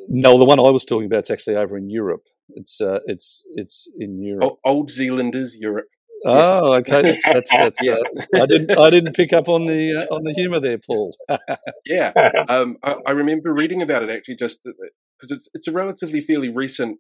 No, 0.08 0.38
the 0.38 0.46
one 0.46 0.60
I 0.60 0.70
was 0.70 0.86
talking 0.86 1.06
about 1.06 1.24
is 1.24 1.32
actually 1.32 1.56
over 1.56 1.78
in 1.78 1.90
Europe. 1.90 2.24
It's 2.50 2.82
uh, 2.82 3.00
it's 3.06 3.44
it's 3.56 3.88
in 3.98 4.22
Europe. 4.22 4.58
Old 4.66 4.92
Zealanders, 4.92 5.58
Europe. 5.58 5.88
Oh, 6.24 6.74
yes. 6.74 6.80
okay. 6.82 7.02
That's, 7.02 7.26
that's, 7.26 7.52
that's 7.52 7.84
yeah. 7.84 7.94
Uh, 7.94 8.44
I 8.44 8.46
didn't 8.46 8.78
I 8.78 8.90
didn't 8.90 9.16
pick 9.16 9.34
up 9.34 9.50
on 9.50 9.66
the 9.66 9.96
uh, 9.96 10.16
on 10.16 10.24
the 10.24 10.34
humour 10.34 10.60
there, 10.60 10.78
Paul. 10.78 11.16
yeah, 11.86 12.12
um, 12.48 12.78
I, 12.84 12.96
I, 13.08 13.12
remember 13.12 13.54
reading 13.54 13.82
about 13.82 14.04
it 14.04 14.10
actually, 14.10 14.36
just 14.36 14.60
because 14.64 15.32
it's 15.32 15.50
it's 15.54 15.68
a 15.68 15.72
relatively 15.72 16.22
fairly 16.22 16.50
recent 16.50 17.00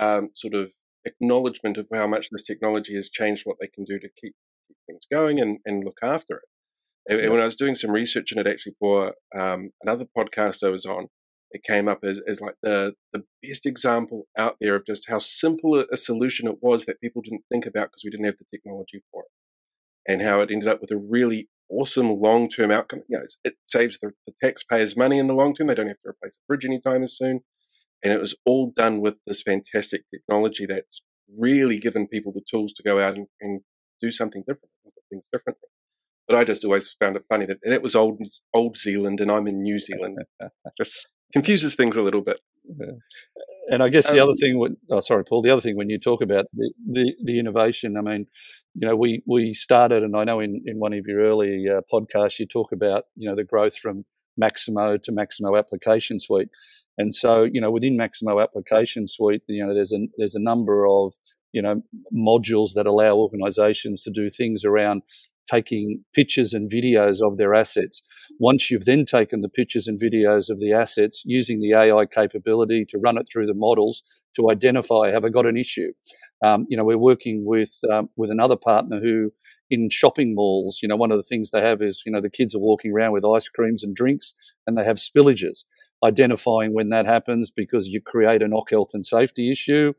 um, 0.00 0.30
sort 0.34 0.54
of 0.54 0.72
acknowledgement 1.04 1.76
of 1.76 1.86
how 1.92 2.06
much 2.06 2.28
this 2.30 2.44
technology 2.44 2.94
has 2.94 3.08
changed 3.08 3.42
what 3.44 3.56
they 3.60 3.66
can 3.66 3.84
do 3.84 3.98
to 3.98 4.08
keep, 4.20 4.34
things 4.86 5.06
going 5.10 5.40
and, 5.40 5.58
and 5.64 5.84
look 5.84 5.98
after 6.02 6.36
it. 6.36 6.42
And, 7.06 7.20
yeah. 7.20 7.28
when 7.28 7.40
I 7.40 7.44
was 7.44 7.56
doing 7.56 7.74
some 7.74 7.90
research 7.90 8.32
in 8.32 8.38
it, 8.38 8.46
actually 8.46 8.74
for 8.78 9.14
um, 9.38 9.70
another 9.82 10.06
podcast 10.16 10.66
I 10.66 10.70
was 10.70 10.86
on, 10.86 11.08
it 11.54 11.62
came 11.62 11.88
up 11.88 12.00
as, 12.02 12.20
as 12.26 12.40
like 12.40 12.56
the, 12.62 12.94
the 13.12 13.22
best 13.42 13.64
example 13.64 14.26
out 14.36 14.56
there 14.60 14.74
of 14.74 14.84
just 14.84 15.08
how 15.08 15.18
simple 15.18 15.84
a, 15.90 15.96
solution 15.96 16.48
it 16.48 16.58
was 16.60 16.84
that 16.84 17.00
people 17.00 17.22
didn't 17.22 17.44
think 17.50 17.64
about 17.64 17.88
because 17.88 18.02
we 18.04 18.10
didn't 18.10 18.26
have 18.26 18.38
the 18.38 18.44
technology 18.44 19.02
for 19.12 19.22
it. 19.22 20.10
And 20.12 20.20
how 20.20 20.40
it 20.40 20.50
ended 20.50 20.68
up 20.68 20.80
with 20.80 20.90
a 20.90 20.98
really 20.98 21.48
awesome 21.70 22.20
long 22.20 22.50
term 22.50 22.72
outcome. 22.72 23.02
You 23.08 23.18
know, 23.18 23.24
it 23.44 23.54
saves 23.64 23.98
the, 24.02 24.10
the, 24.26 24.34
taxpayers 24.42 24.96
money 24.96 25.18
in 25.18 25.28
the 25.28 25.34
long 25.34 25.54
term. 25.54 25.68
They 25.68 25.76
don't 25.76 25.86
have 25.86 26.02
to 26.02 26.10
replace 26.10 26.36
the 26.36 26.42
bridge 26.48 26.64
anytime 26.64 27.04
as 27.04 27.16
soon. 27.16 27.40
And 28.02 28.12
it 28.12 28.20
was 28.20 28.34
all 28.44 28.72
done 28.76 29.00
with 29.00 29.14
this 29.26 29.40
fantastic 29.40 30.02
technology 30.12 30.66
that's 30.66 31.02
really 31.38 31.78
given 31.78 32.08
people 32.08 32.32
the 32.32 32.42
tools 32.50 32.72
to 32.74 32.82
go 32.82 33.00
out 33.00 33.14
and, 33.14 33.28
and 33.40 33.60
do 34.02 34.10
something 34.10 34.42
different, 34.42 34.72
look 34.84 34.94
at 34.96 35.04
things 35.08 35.28
differently. 35.32 35.68
But 36.26 36.36
I 36.36 36.44
just 36.44 36.64
always 36.64 36.94
found 37.00 37.16
it 37.16 37.24
funny 37.28 37.46
that 37.46 37.58
that 37.62 37.82
was 37.82 37.94
old 37.94 38.20
old 38.52 38.76
Zealand 38.76 39.20
and 39.20 39.30
I'm 39.30 39.46
in 39.46 39.62
New 39.62 39.78
Zealand. 39.78 40.18
just 40.76 41.06
confuses 41.34 41.74
things 41.74 41.96
a 41.96 42.02
little 42.02 42.22
bit. 42.22 42.40
Yeah. 42.64 42.92
And 43.70 43.82
I 43.82 43.88
guess 43.88 44.06
the 44.06 44.22
um, 44.22 44.28
other 44.28 44.36
thing, 44.38 44.58
when, 44.58 44.76
oh, 44.90 45.00
sorry, 45.00 45.24
Paul, 45.24 45.42
the 45.42 45.50
other 45.50 45.60
thing 45.60 45.76
when 45.76 45.90
you 45.90 45.98
talk 45.98 46.22
about 46.22 46.46
the, 46.54 46.72
the, 46.86 47.14
the, 47.24 47.38
innovation, 47.38 47.96
I 47.96 48.02
mean, 48.02 48.26
you 48.74 48.86
know, 48.86 48.94
we, 48.94 49.22
we 49.26 49.52
started, 49.52 50.02
and 50.02 50.16
I 50.16 50.24
know 50.24 50.38
in, 50.40 50.62
in 50.64 50.78
one 50.78 50.92
of 50.92 51.06
your 51.06 51.20
early 51.20 51.68
uh, 51.68 51.80
podcasts, 51.92 52.38
you 52.38 52.46
talk 52.46 52.72
about, 52.72 53.04
you 53.16 53.28
know, 53.28 53.34
the 53.34 53.44
growth 53.44 53.76
from 53.76 54.04
Maximo 54.36 54.96
to 54.98 55.12
Maximo 55.12 55.56
Application 55.56 56.20
Suite. 56.20 56.50
And 56.98 57.14
so, 57.14 57.44
you 57.44 57.60
know, 57.60 57.70
within 57.70 57.96
Maximo 57.96 58.40
Application 58.40 59.06
Suite, 59.08 59.42
you 59.48 59.66
know, 59.66 59.74
there's 59.74 59.92
a, 59.92 60.06
there's 60.18 60.34
a 60.34 60.40
number 60.40 60.86
of, 60.86 61.14
you 61.52 61.62
know, 61.62 61.82
modules 62.14 62.74
that 62.74 62.86
allow 62.86 63.16
organizations 63.16 64.02
to 64.02 64.10
do 64.10 64.28
things 64.28 64.64
around 64.64 65.02
taking 65.46 66.04
pictures 66.14 66.52
and 66.54 66.70
videos 66.70 67.20
of 67.20 67.36
their 67.36 67.54
assets. 67.54 68.02
Once 68.38 68.70
you've 68.70 68.84
then 68.84 69.04
taken 69.04 69.40
the 69.40 69.48
pictures 69.48 69.86
and 69.86 70.00
videos 70.00 70.48
of 70.50 70.58
the 70.60 70.72
assets, 70.72 71.22
using 71.24 71.60
the 71.60 71.72
AI 71.72 72.06
capability 72.06 72.84
to 72.88 72.98
run 72.98 73.18
it 73.18 73.26
through 73.30 73.46
the 73.46 73.54
models 73.54 74.02
to 74.36 74.50
identify 74.50 75.10
have 75.10 75.24
I 75.24 75.28
got 75.28 75.46
an 75.46 75.56
issue. 75.56 75.92
Um, 76.44 76.66
you 76.68 76.76
know, 76.76 76.84
we're 76.84 76.98
working 76.98 77.44
with 77.46 77.78
um, 77.90 78.10
with 78.16 78.30
another 78.30 78.56
partner 78.56 79.00
who, 79.00 79.32
in 79.70 79.88
shopping 79.90 80.34
malls, 80.34 80.80
you 80.82 80.88
know, 80.88 80.96
one 80.96 81.10
of 81.10 81.16
the 81.16 81.22
things 81.22 81.50
they 81.50 81.60
have 81.60 81.80
is 81.80 82.02
you 82.04 82.12
know 82.12 82.20
the 82.20 82.30
kids 82.30 82.54
are 82.54 82.60
walking 82.60 82.92
around 82.92 83.12
with 83.12 83.24
ice 83.24 83.48
creams 83.48 83.82
and 83.82 83.94
drinks, 83.94 84.34
and 84.66 84.76
they 84.76 84.84
have 84.84 84.96
spillages. 84.96 85.64
Identifying 86.04 86.74
when 86.74 86.90
that 86.90 87.06
happens 87.06 87.50
because 87.50 87.88
you 87.88 88.00
create 88.00 88.42
an 88.42 88.52
OC 88.52 88.70
health 88.70 88.90
and 88.92 89.06
safety 89.06 89.50
issue, 89.50 89.94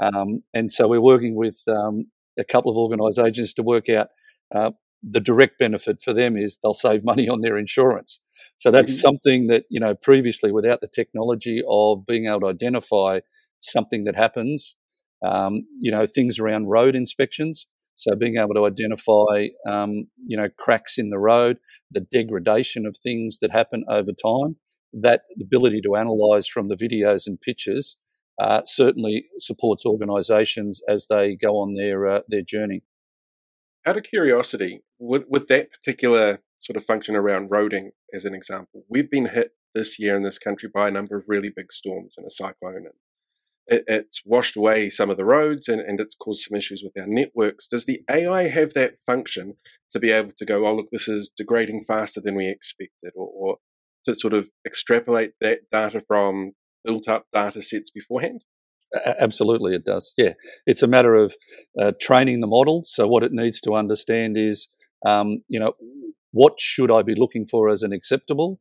um, 0.00 0.42
and 0.54 0.72
so 0.72 0.86
we're 0.86 1.00
working 1.00 1.34
with 1.34 1.62
um, 1.66 2.06
a 2.38 2.44
couple 2.44 2.70
of 2.70 2.76
organisations 2.76 3.52
to 3.54 3.62
work 3.62 3.88
out 3.88 4.08
uh, 4.54 4.70
the 5.02 5.20
direct 5.20 5.58
benefit 5.58 6.00
for 6.02 6.12
them 6.12 6.36
is 6.36 6.58
they'll 6.62 6.74
save 6.74 7.04
money 7.04 7.28
on 7.28 7.40
their 7.40 7.56
insurance. 7.56 8.20
So 8.56 8.70
that's 8.70 8.92
mm-hmm. 8.92 9.00
something 9.00 9.46
that, 9.48 9.64
you 9.68 9.80
know, 9.80 9.94
previously 9.94 10.52
without 10.52 10.80
the 10.80 10.88
technology 10.88 11.62
of 11.68 12.06
being 12.06 12.26
able 12.26 12.40
to 12.40 12.48
identify 12.48 13.20
something 13.60 14.04
that 14.04 14.16
happens, 14.16 14.76
um, 15.24 15.66
you 15.80 15.90
know, 15.90 16.06
things 16.06 16.38
around 16.38 16.66
road 16.66 16.94
inspections. 16.94 17.66
So 17.96 18.14
being 18.14 18.36
able 18.36 18.54
to 18.54 18.66
identify, 18.66 19.48
um, 19.68 20.06
you 20.24 20.36
know, 20.36 20.48
cracks 20.56 20.98
in 20.98 21.10
the 21.10 21.18
road, 21.18 21.58
the 21.90 22.00
degradation 22.00 22.86
of 22.86 22.96
things 22.96 23.40
that 23.40 23.50
happen 23.50 23.84
over 23.88 24.12
time, 24.12 24.56
that 24.92 25.22
ability 25.40 25.80
to 25.82 25.96
analyze 25.96 26.46
from 26.46 26.68
the 26.68 26.76
videos 26.76 27.26
and 27.26 27.40
pictures 27.40 27.96
uh, 28.38 28.62
certainly 28.64 29.26
supports 29.40 29.84
organisations 29.84 30.80
as 30.88 31.08
they 31.08 31.34
go 31.34 31.58
on 31.58 31.74
their 31.74 32.06
uh, 32.06 32.20
their 32.28 32.42
journey 32.42 32.82
out 33.88 33.96
of 33.96 34.04
curiosity, 34.04 34.82
with 34.98 35.24
with 35.28 35.48
that 35.48 35.70
particular 35.72 36.40
sort 36.60 36.76
of 36.76 36.84
function 36.84 37.16
around 37.16 37.50
roading, 37.50 37.90
as 38.12 38.24
an 38.24 38.34
example, 38.34 38.84
we've 38.88 39.10
been 39.10 39.26
hit 39.26 39.52
this 39.74 39.98
year 39.98 40.16
in 40.16 40.22
this 40.22 40.38
country 40.38 40.68
by 40.72 40.88
a 40.88 40.90
number 40.90 41.16
of 41.16 41.24
really 41.26 41.50
big 41.54 41.72
storms 41.72 42.14
and 42.16 42.26
a 42.26 42.30
cyclone. 42.30 42.86
And 42.86 42.94
it, 43.66 43.84
it's 43.86 44.22
washed 44.24 44.56
away 44.56 44.90
some 44.90 45.10
of 45.10 45.16
the 45.16 45.24
roads 45.24 45.68
and, 45.68 45.80
and 45.80 46.00
it's 46.00 46.16
caused 46.16 46.42
some 46.42 46.58
issues 46.58 46.82
with 46.82 47.00
our 47.00 47.06
networks. 47.06 47.66
Does 47.66 47.84
the 47.84 48.02
AI 48.10 48.48
have 48.48 48.74
that 48.74 48.98
function 49.06 49.54
to 49.92 50.00
be 50.00 50.10
able 50.10 50.32
to 50.36 50.44
go, 50.44 50.66
oh, 50.66 50.74
look, 50.74 50.88
this 50.90 51.08
is 51.08 51.30
degrading 51.36 51.84
faster 51.86 52.20
than 52.20 52.34
we 52.34 52.48
expected, 52.48 53.12
or, 53.14 53.28
or 53.28 53.56
to 54.04 54.14
sort 54.14 54.34
of 54.34 54.48
extrapolate 54.66 55.32
that 55.40 55.60
data 55.70 56.02
from 56.06 56.52
built 56.84 57.08
up 57.08 57.26
data 57.32 57.62
sets 57.62 57.90
beforehand? 57.90 58.44
Absolutely, 59.20 59.74
it 59.74 59.84
does. 59.84 60.14
Yeah, 60.16 60.34
it's 60.66 60.82
a 60.82 60.86
matter 60.86 61.14
of 61.14 61.34
uh, 61.80 61.92
training 62.00 62.40
the 62.40 62.46
model. 62.46 62.82
So 62.84 63.06
what 63.06 63.22
it 63.22 63.32
needs 63.32 63.60
to 63.62 63.74
understand 63.74 64.36
is, 64.36 64.68
um, 65.04 65.42
you 65.48 65.60
know, 65.60 65.74
what 66.32 66.54
should 66.58 66.90
I 66.90 67.02
be 67.02 67.14
looking 67.14 67.46
for 67.46 67.68
as 67.68 67.82
an 67.82 67.92
acceptable? 67.92 68.60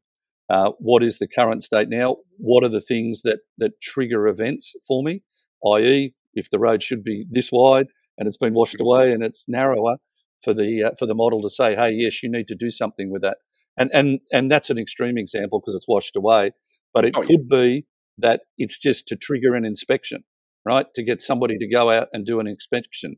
Uh, 0.49 0.71
what 0.79 1.03
is 1.03 1.19
the 1.19 1.27
current 1.27 1.63
state 1.63 1.89
now? 1.89 2.17
What 2.37 2.63
are 2.63 2.69
the 2.69 2.81
things 2.81 3.21
that 3.23 3.39
that 3.57 3.81
trigger 3.81 4.27
events 4.27 4.73
for 4.87 5.03
me? 5.03 5.23
I.e., 5.65 6.13
if 6.33 6.49
the 6.49 6.59
road 6.59 6.83
should 6.83 7.03
be 7.03 7.25
this 7.29 7.49
wide 7.51 7.87
and 8.17 8.27
it's 8.27 8.37
been 8.37 8.53
washed 8.53 8.75
mm-hmm. 8.75 8.85
away 8.85 9.13
and 9.13 9.23
it's 9.23 9.45
narrower, 9.47 9.97
for 10.43 10.53
the 10.53 10.83
uh, 10.83 10.91
for 10.97 11.05
the 11.05 11.15
model 11.15 11.41
to 11.41 11.49
say, 11.49 11.75
hey, 11.75 11.91
yes, 11.91 12.21
you 12.23 12.29
need 12.29 12.47
to 12.47 12.55
do 12.55 12.69
something 12.69 13.11
with 13.11 13.21
that. 13.21 13.37
And 13.77 13.89
and 13.93 14.19
and 14.31 14.51
that's 14.51 14.69
an 14.69 14.77
extreme 14.77 15.17
example 15.17 15.59
because 15.59 15.75
it's 15.75 15.87
washed 15.87 16.15
away. 16.15 16.51
But 16.93 17.05
it 17.05 17.13
oh, 17.15 17.21
could 17.21 17.47
yeah. 17.49 17.57
be 17.57 17.85
that 18.17 18.41
it's 18.57 18.77
just 18.77 19.07
to 19.07 19.15
trigger 19.15 19.55
an 19.55 19.65
inspection, 19.65 20.23
right? 20.65 20.87
To 20.95 21.03
get 21.03 21.21
somebody 21.21 21.57
to 21.57 21.67
go 21.67 21.89
out 21.89 22.07
and 22.13 22.25
do 22.25 22.39
an 22.39 22.47
inspection. 22.47 23.17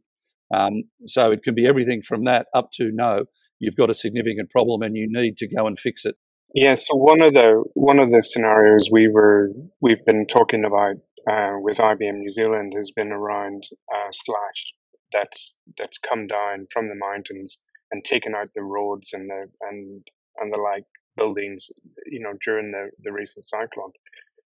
Um, 0.54 0.84
so 1.06 1.32
it 1.32 1.44
can 1.44 1.56
be 1.56 1.68
everything 1.68 2.02
from 2.02 2.26
that 2.26 2.48
up 2.54 2.72
to 2.74 2.92
no, 2.92 3.26
you've 3.60 3.76
got 3.76 3.90
a 3.90 3.94
significant 3.94 4.50
problem 4.50 4.82
and 4.82 4.98
you 4.98 5.08
need 5.10 5.38
to 5.38 5.48
go 5.48 5.68
and 5.68 5.78
fix 5.78 6.06
it. 6.06 6.16
Yeah. 6.56 6.76
So 6.76 6.96
one 6.96 7.22
of 7.22 7.34
the 7.34 7.64
one 7.76 8.00
of 8.00 8.10
the 8.10 8.24
scenarios 8.24 8.90
we 8.92 9.08
were 9.08 9.52
we've 9.82 10.04
been 10.04 10.26
talking 10.26 10.66
about 10.66 10.96
uh, 11.28 11.60
with 11.60 11.78
IBM 11.78 12.16
New 12.16 12.30
Zealand 12.30 12.74
has 12.76 12.92
been 12.92 13.12
around 13.12 13.68
uh, 13.94 14.10
slash 14.12 14.74
that's 15.12 15.56
that's 15.78 16.00
come 16.00 16.26
down 16.26 16.66
from 16.72 16.88
the 16.88 16.96
mountains 16.96 17.60
and 17.92 18.04
taken 18.04 18.34
out 18.34 18.50
the 18.56 18.64
roads 18.64 19.14
and 19.14 19.30
the 19.30 19.46
and 19.62 20.04
and 20.40 20.52
the 20.52 20.60
like 20.60 20.86
buildings, 21.18 21.70
you 22.06 22.22
know, 22.22 22.34
during 22.44 22.72
the, 22.72 22.90
the 23.04 23.12
recent 23.12 23.44
cyclone. 23.44 23.92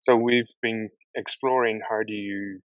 So 0.03 0.17
we've 0.17 0.51
been 0.61 0.89
exploring 1.15 1.79
how 1.89 2.03
do 2.05 2.13
you 2.13 2.59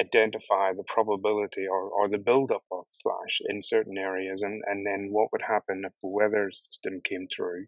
identify 0.00 0.72
the 0.72 0.84
probability 0.84 1.66
or, 1.70 1.82
or 1.82 2.08
the 2.08 2.16
buildup 2.16 2.62
of 2.72 2.86
slash 2.92 3.42
in 3.46 3.62
certain 3.62 3.98
areas 3.98 4.40
and, 4.40 4.62
and 4.66 4.86
then 4.86 5.08
what 5.10 5.30
would 5.32 5.42
happen 5.42 5.82
if 5.84 5.92
the 6.02 6.08
weather 6.08 6.50
system 6.50 7.02
came 7.04 7.28
through 7.28 7.66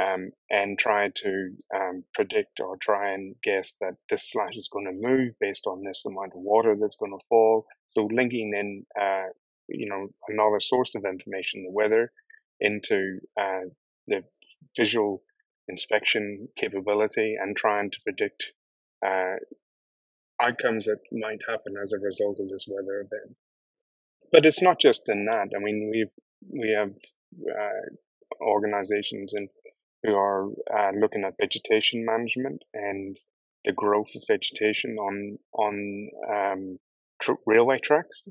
um, 0.00 0.32
and 0.50 0.76
try 0.76 1.10
to 1.14 1.54
um, 1.72 2.02
predict 2.12 2.58
or 2.58 2.76
try 2.76 3.12
and 3.12 3.36
guess 3.40 3.74
that 3.80 3.94
this 4.08 4.28
slash 4.28 4.56
is 4.56 4.68
going 4.68 4.86
to 4.86 5.08
move 5.08 5.34
based 5.40 5.68
on 5.68 5.84
this 5.84 6.04
amount 6.04 6.32
of 6.34 6.40
water 6.40 6.74
that's 6.76 6.96
going 6.96 7.12
to 7.12 7.24
fall. 7.28 7.66
So 7.86 8.08
linking 8.10 8.52
in, 8.52 8.84
uh, 9.00 9.28
you 9.68 9.88
know, 9.88 10.08
another 10.26 10.58
source 10.58 10.96
of 10.96 11.04
information, 11.04 11.62
the 11.62 11.70
weather, 11.70 12.10
into 12.58 13.20
uh, 13.40 13.68
the 14.08 14.24
visual 14.76 15.22
inspection 15.70 16.48
capability 16.56 17.36
and 17.40 17.56
trying 17.56 17.90
to 17.90 18.00
predict 18.04 18.52
uh, 19.06 19.36
outcomes 20.42 20.86
that 20.86 21.00
might 21.12 21.40
happen 21.48 21.74
as 21.80 21.92
a 21.92 21.98
result 21.98 22.40
of 22.40 22.48
this 22.48 22.66
weather 22.68 23.00
event. 23.00 23.36
But 24.32 24.46
it's 24.46 24.62
not 24.62 24.80
just 24.80 25.08
in 25.08 25.24
that. 25.26 25.48
I 25.56 25.58
mean, 25.58 25.90
we 25.90 26.06
we 26.62 26.76
have 26.78 26.92
uh, 26.92 27.86
organizations 28.40 29.32
and 29.34 29.48
who 30.02 30.14
are 30.14 30.48
uh, 30.48 30.92
looking 30.98 31.24
at 31.24 31.34
vegetation 31.40 32.04
management 32.04 32.62
and 32.72 33.18
the 33.64 33.72
growth 33.72 34.14
of 34.16 34.22
vegetation 34.26 34.96
on 34.98 35.38
on 35.52 36.10
um, 36.36 36.78
tr- 37.20 37.42
railway 37.46 37.78
tracks. 37.78 38.28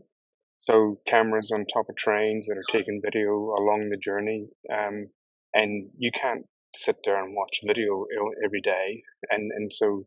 So 0.58 1.00
cameras 1.08 1.51
on 1.51 1.65
top 1.65 1.89
of 1.89 1.96
trains 1.96 2.48
that 2.48 2.58
are 2.58 2.72
taking 2.72 3.01
video 3.03 3.31
along 3.31 3.89
the 3.89 3.98
journey, 3.98 4.50
um, 4.69 5.08
and 5.53 5.89
you 5.98 6.12
can't 6.12 6.46
sit 6.75 6.97
there 7.03 7.23
and 7.23 7.35
watch 7.35 7.59
video 7.65 8.05
every 8.43 8.61
day, 8.61 9.03
and 9.29 9.51
and 9.51 9.73
so 9.73 10.05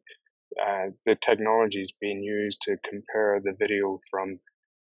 uh, 0.60 0.90
the 1.04 1.14
technology 1.14 1.82
is 1.82 1.92
being 2.00 2.22
used 2.22 2.62
to 2.62 2.76
compare 2.88 3.40
the 3.42 3.54
video 3.58 4.00
from 4.10 4.38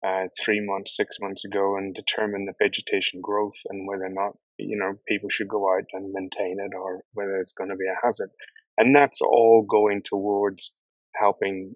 uh, 0.05 0.27
three 0.39 0.59
months, 0.63 0.95
six 0.95 1.17
months 1.21 1.45
ago, 1.45 1.77
and 1.77 1.95
determine 1.95 2.45
the 2.45 2.53
vegetation 2.61 3.21
growth 3.21 3.59
and 3.69 3.87
whether 3.87 4.05
or 4.05 4.09
not 4.09 4.37
you 4.57 4.77
know 4.77 4.93
people 5.07 5.29
should 5.29 5.47
go 5.47 5.73
out 5.73 5.85
and 5.93 6.11
maintain 6.13 6.57
it 6.59 6.75
or 6.75 7.01
whether 7.13 7.37
it's 7.37 7.53
going 7.53 7.69
to 7.69 7.75
be 7.75 7.87
a 7.87 8.05
hazard, 8.05 8.29
and 8.77 8.95
that's 8.95 9.21
all 9.21 9.65
going 9.69 10.01
towards 10.03 10.73
helping 11.15 11.73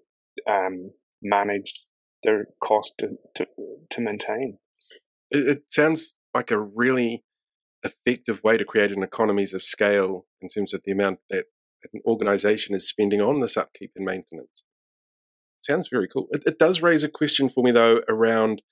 um, 0.48 0.90
manage 1.22 1.84
their 2.22 2.46
cost 2.62 2.94
to, 2.98 3.10
to, 3.36 3.46
to 3.90 4.00
maintain. 4.00 4.58
It, 5.30 5.48
it 5.48 5.62
sounds 5.68 6.14
like 6.34 6.50
a 6.50 6.58
really 6.58 7.24
effective 7.82 8.42
way 8.42 8.56
to 8.56 8.64
create 8.64 8.90
an 8.90 9.02
economies 9.02 9.54
of 9.54 9.62
scale 9.62 10.26
in 10.40 10.48
terms 10.48 10.74
of 10.74 10.82
the 10.84 10.92
amount 10.92 11.20
that 11.30 11.46
an 11.92 12.00
organization 12.04 12.74
is 12.74 12.88
spending 12.88 13.20
on 13.20 13.40
this 13.40 13.56
upkeep 13.56 13.92
and 13.96 14.04
maintenance. 14.04 14.64
Sounds 15.60 15.88
very 15.88 16.08
cool. 16.08 16.26
It, 16.30 16.42
it 16.46 16.58
does 16.58 16.82
raise 16.82 17.04
a 17.04 17.08
question 17.08 17.48
for 17.48 17.62
me, 17.62 17.72
though, 17.72 18.00
around 18.08 18.62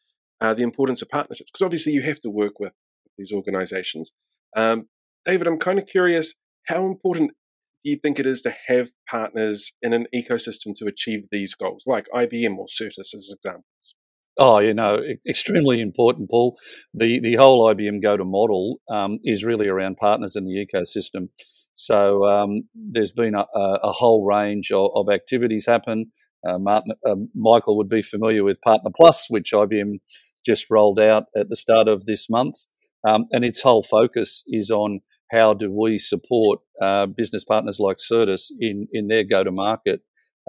uh, 0.40 0.54
the 0.54 0.62
importance 0.62 1.02
of 1.02 1.08
partnerships, 1.08 1.50
because 1.52 1.64
obviously 1.64 1.92
you 1.92 2.02
have 2.02 2.20
to 2.20 2.30
work 2.30 2.58
with 2.58 2.72
these 3.16 3.32
organizations. 3.32 4.12
Um, 4.56 4.88
David, 5.24 5.46
I'm 5.46 5.58
kind 5.58 5.78
of 5.78 5.86
curious 5.86 6.34
how 6.66 6.86
important 6.86 7.32
do 7.82 7.90
you 7.90 7.96
think 7.96 8.18
it 8.18 8.26
is 8.26 8.42
to 8.42 8.54
have 8.68 8.90
partners 9.08 9.72
in 9.82 9.92
an 9.92 10.06
ecosystem 10.14 10.74
to 10.76 10.86
achieve 10.86 11.26
these 11.30 11.54
goals, 11.54 11.84
like 11.86 12.06
IBM 12.14 12.56
or 12.56 12.66
Certus 12.66 13.14
as 13.14 13.32
examples? 13.32 13.94
Oh, 14.38 14.58
you 14.58 14.74
know, 14.74 15.00
extremely 15.28 15.80
important, 15.80 16.30
Paul. 16.30 16.58
The 16.92 17.20
the 17.20 17.36
whole 17.36 17.66
IBM 17.74 18.02
Go 18.02 18.16
to 18.16 18.24
model 18.24 18.80
um, 18.90 19.18
is 19.24 19.44
really 19.44 19.68
around 19.68 19.96
partners 19.96 20.36
in 20.36 20.44
the 20.44 20.66
ecosystem. 20.66 21.28
So 21.72 22.24
um, 22.24 22.68
there's 22.74 23.12
been 23.12 23.34
a, 23.34 23.44
a, 23.54 23.92
whole 23.92 24.24
range 24.24 24.70
of, 24.72 24.90
of 24.94 25.10
activities 25.10 25.66
happen. 25.66 26.10
Uh, 26.46 26.58
Martin, 26.58 26.92
uh, 27.06 27.16
Michael 27.34 27.76
would 27.76 27.90
be 27.90 28.00
familiar 28.00 28.42
with 28.44 28.62
Partner 28.62 28.90
Plus, 28.96 29.26
which 29.28 29.52
IBM 29.52 30.00
just 30.44 30.68
rolled 30.70 30.98
out 30.98 31.24
at 31.36 31.50
the 31.50 31.56
start 31.56 31.86
of 31.86 32.06
this 32.06 32.30
month, 32.30 32.54
um, 33.06 33.26
and 33.30 33.44
its 33.44 33.60
whole 33.60 33.82
focus 33.82 34.42
is 34.46 34.70
on 34.70 35.00
how 35.30 35.52
do 35.52 35.70
we 35.70 35.98
support 35.98 36.60
uh, 36.80 37.04
business 37.06 37.44
partners 37.44 37.78
like 37.78 37.98
Certus 37.98 38.46
in 38.58 38.86
in 38.92 39.08
their 39.08 39.24
go 39.24 39.44
to 39.44 39.50
market, 39.50 40.00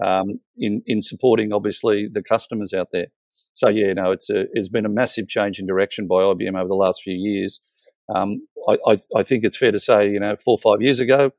um, 0.02 0.40
in 0.56 0.82
in 0.86 1.02
supporting 1.02 1.52
obviously 1.52 2.08
the 2.10 2.22
customers 2.22 2.72
out 2.72 2.88
there. 2.92 3.08
So 3.58 3.68
yeah, 3.68 3.92
no, 3.92 4.12
it's 4.12 4.30
a, 4.30 4.46
it's 4.52 4.68
been 4.68 4.86
a 4.86 4.88
massive 4.88 5.26
change 5.26 5.58
in 5.58 5.66
direction 5.66 6.06
by 6.06 6.22
IBM 6.22 6.56
over 6.56 6.68
the 6.68 6.74
last 6.74 7.02
few 7.02 7.16
years. 7.16 7.60
Um, 8.08 8.46
I, 8.68 8.78
I, 8.86 8.96
I, 9.16 9.22
think 9.24 9.42
it's 9.42 9.56
fair 9.56 9.72
to 9.72 9.80
say, 9.80 10.08
you 10.08 10.20
know, 10.20 10.36
four 10.36 10.52
or 10.54 10.58
five 10.58 10.80
years 10.80 11.00
ago, 11.00 11.32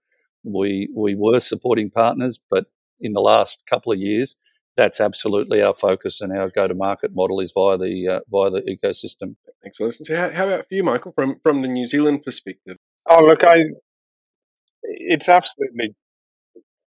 we 0.43 0.89
we 0.93 1.15
were 1.15 1.39
supporting 1.39 1.89
partners, 1.89 2.37
but 2.51 2.65
in 2.99 3.13
the 3.13 3.21
last 3.21 3.63
couple 3.69 3.93
of 3.93 3.99
years, 3.99 4.35
that's 4.75 4.99
absolutely 4.99 5.61
our 5.61 5.73
focus, 5.73 6.19
and 6.19 6.37
our 6.37 6.49
go-to-market 6.49 7.11
model 7.15 7.39
is 7.39 7.53
via 7.53 7.77
the 7.77 8.07
uh, 8.09 8.19
via 8.29 8.49
the 8.49 8.61
ecosystem. 8.63 9.37
Excellent. 9.65 10.05
So, 10.05 10.17
how, 10.17 10.29
how 10.29 10.47
about 10.47 10.67
for 10.67 10.75
you, 10.75 10.83
Michael, 10.83 11.13
from 11.13 11.39
from 11.41 11.61
the 11.61 11.69
New 11.69 11.85
Zealand 11.85 12.23
perspective? 12.25 12.75
Oh, 13.09 13.23
look, 13.23 13.45
I 13.45 13.63
it's 14.83 15.29
absolutely 15.29 15.95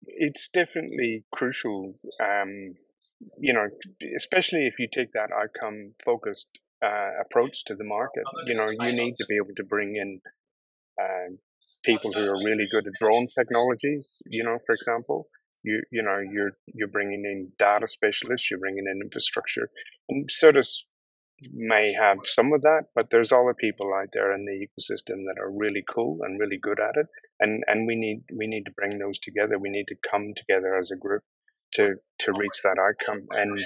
it's 0.05 0.49
definitely 0.49 1.25
crucial. 1.33 1.95
Um, 2.21 2.75
you 3.39 3.53
know, 3.53 3.67
especially 4.17 4.67
if 4.67 4.79
you 4.79 4.89
take 4.93 5.13
that 5.13 5.31
outcome 5.33 5.93
focused 6.05 6.51
uh, 6.83 7.11
approach 7.21 7.65
to 7.67 7.75
the 7.75 7.85
market. 7.85 8.25
You 8.47 8.55
know, 8.55 8.71
you 8.71 8.93
need 8.93 9.15
to 9.19 9.27
be 9.29 9.37
able 9.37 9.55
to 9.57 9.65
bring 9.65 9.97
in 9.97 10.21
uh, 11.01 11.35
people 11.85 12.13
who 12.13 12.25
are 12.25 12.45
really 12.45 12.67
good 12.71 12.87
at 12.87 12.93
drone 13.01 13.29
technologies. 13.39 14.21
You 14.27 14.45
know, 14.45 14.59
for 14.67 14.75
example, 14.75 15.29
you 15.63 15.83
you 15.91 16.03
know 16.03 16.19
you're 16.19 16.53
you're 16.67 16.89
bringing 16.89 17.25
in 17.25 17.53
data 17.59 17.87
specialists, 17.87 18.51
you're 18.51 18.61
bringing 18.61 18.87
in 18.87 19.01
infrastructure, 19.03 19.69
and 20.09 20.29
Certus 20.29 20.85
may 21.53 21.93
have 21.93 22.19
some 22.23 22.53
of 22.53 22.63
that, 22.63 22.85
but 22.95 23.11
there's 23.11 23.33
other 23.33 23.55
people 23.55 23.93
out 23.95 24.09
there 24.13 24.33
in 24.33 24.45
the 24.45 24.67
ecosystem 24.67 25.25
that 25.27 25.41
are 25.41 25.51
really 25.51 25.83
cool 25.93 26.19
and 26.23 26.39
really 26.39 26.59
good 26.61 26.81
at 26.81 26.97
it, 26.97 27.07
and 27.41 27.63
and 27.69 27.87
we 27.87 27.95
need 27.95 28.25
we 28.37 28.47
need 28.47 28.65
to 28.65 28.73
bring 28.73 28.99
those 28.99 29.19
together. 29.19 29.59
We 29.59 29.71
need 29.71 29.87
to 29.89 29.97
come 30.11 30.33
together 30.37 30.77
as 30.77 30.91
a 30.91 30.97
group 30.97 31.23
to 31.75 31.95
to 32.21 32.33
reach 32.33 32.61
that 32.63 32.79
outcome. 32.79 33.27
And 33.31 33.59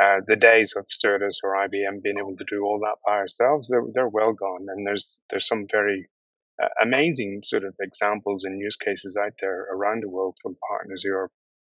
uh, 0.00 0.20
the 0.26 0.36
days 0.36 0.74
of 0.76 0.86
Certus 0.86 1.38
or 1.44 1.54
IBM 1.54 2.02
being 2.02 2.18
able 2.18 2.36
to 2.36 2.44
do 2.48 2.62
all 2.62 2.80
that 2.80 2.96
by 3.06 3.18
ourselves, 3.18 3.68
they're, 3.68 3.84
they're 3.94 4.08
well 4.08 4.32
gone. 4.32 4.66
And 4.68 4.86
there's 4.86 5.16
there's 5.30 5.46
some 5.46 5.66
very 5.70 6.08
uh, 6.62 6.68
amazing 6.82 7.42
sort 7.44 7.64
of 7.64 7.74
examples 7.80 8.44
and 8.44 8.60
use 8.60 8.76
cases 8.76 9.16
out 9.20 9.34
there 9.40 9.66
around 9.72 10.02
the 10.02 10.08
world 10.08 10.36
from 10.42 10.56
partners 10.68 11.02
who 11.02 11.12
are 11.12 11.30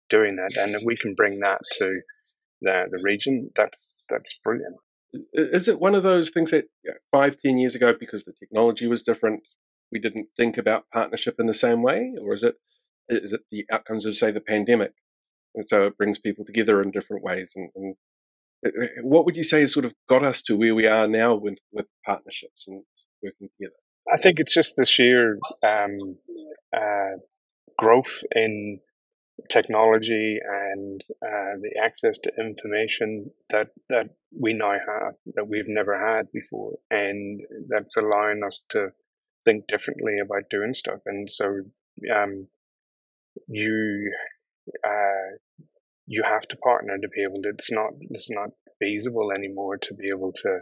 doing 0.08 0.37
that. 0.37 0.52
And 0.56 0.75
if 0.75 0.82
we 0.85 0.96
can 0.96 1.14
bring 1.14 1.40
that 1.40 1.61
to 1.78 2.00
the, 2.62 2.87
the 2.90 3.00
region, 3.02 3.50
that's 3.54 3.87
that's 4.08 4.38
brilliant. 4.42 4.76
Is 5.32 5.68
it 5.68 5.80
one 5.80 5.94
of 5.94 6.02
those 6.02 6.30
things 6.30 6.50
that 6.50 6.66
five, 7.11 7.37
ten 7.37 7.58
years 7.58 7.75
ago, 7.75 7.94
because 7.99 8.25
the 8.25 8.35
technology 8.38 8.87
was 8.87 9.02
different, 9.02 9.42
we 9.92 9.99
didn't 9.99 10.28
think 10.37 10.58
about 10.58 10.90
partnership 10.92 11.37
in 11.38 11.46
the 11.46 11.54
same 11.54 11.82
way, 11.82 12.12
or 12.20 12.35
is 12.35 12.42
it 12.42 12.56
is 13.08 13.32
it 13.32 13.42
the 13.50 13.64
outcomes 13.70 14.04
of 14.04 14.16
say 14.16 14.30
the 14.30 14.40
pandemic 14.40 14.92
and 15.57 15.67
so 15.67 15.87
it 15.87 15.97
brings 15.97 16.19
people 16.19 16.45
together 16.45 16.83
in 16.83 16.91
different 16.91 17.25
ways. 17.25 17.55
And, 17.57 17.71
and 17.75 17.97
uh, 18.65 18.85
uh, 18.85 18.87
what 19.03 19.25
would 19.25 19.37
you 19.37 19.45
say 19.45 19.61
has 19.61 19.73
sort 19.73 19.85
of 19.85 19.95
got 20.09 20.25
us 20.25 20.43
to 20.43 20.57
where 20.57 20.75
we 20.75 20.87
are 20.87 21.09
now 21.09 21.35
with, 21.35 21.59
with 21.73 21.87
partnerships 22.05 22.67
and 22.69 22.83
working 23.23 23.49
together? 23.59 23.77
I 24.13 24.19
think 24.19 24.39
it's 24.39 24.55
just 24.55 24.77
the 24.77 24.85
sheer 24.85 25.39
um, 25.65 26.17
uh, 26.77 27.17
growth 27.77 28.23
in 28.35 28.81
technology 29.51 30.39
and 30.45 31.05
uh, 31.23 31.59
the 31.61 31.73
access 31.83 32.19
to 32.19 32.33
information 32.39 33.31
that 33.51 33.69
that 33.91 34.11
we 34.39 34.53
now 34.53 34.73
have 34.73 35.15
that 35.35 35.49
we've 35.49 35.69
never 35.69 35.99
had 35.99 36.31
before, 36.33 36.75
and 36.91 37.41
that's 37.69 37.97
allowing 37.97 38.43
us 38.47 38.65
to 38.71 38.89
think 39.45 39.67
differently 39.67 40.19
about 40.25 40.51
doing 40.51 40.73
stuff. 40.73 41.01
And 41.07 41.31
so, 41.31 41.61
um, 42.15 42.49
you 43.49 44.13
uh, 44.85 45.37
you 46.06 46.23
have 46.23 46.46
to 46.49 46.56
partner 46.56 46.96
to 47.00 47.08
be 47.08 47.23
able 47.23 47.42
to. 47.42 47.50
It's 47.50 47.70
not 47.70 47.90
it's 48.11 48.30
not 48.30 48.50
feasible 48.80 49.32
anymore 49.32 49.78
to 49.78 49.94
be 49.94 50.08
able 50.14 50.32
to 50.32 50.61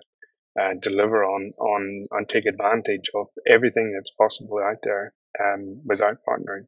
uh, 0.61 0.75
deliver 0.81 1.25
on 1.25 1.51
on 1.59 2.05
and 2.11 2.29
take 2.29 2.47
advantage 2.47 3.11
of 3.15 3.27
everything 3.49 3.93
that's 3.93 4.13
possible 4.13 4.59
out 4.59 4.79
there 4.83 5.13
um, 5.43 5.81
without 5.85 6.19
partnering. 6.29 6.67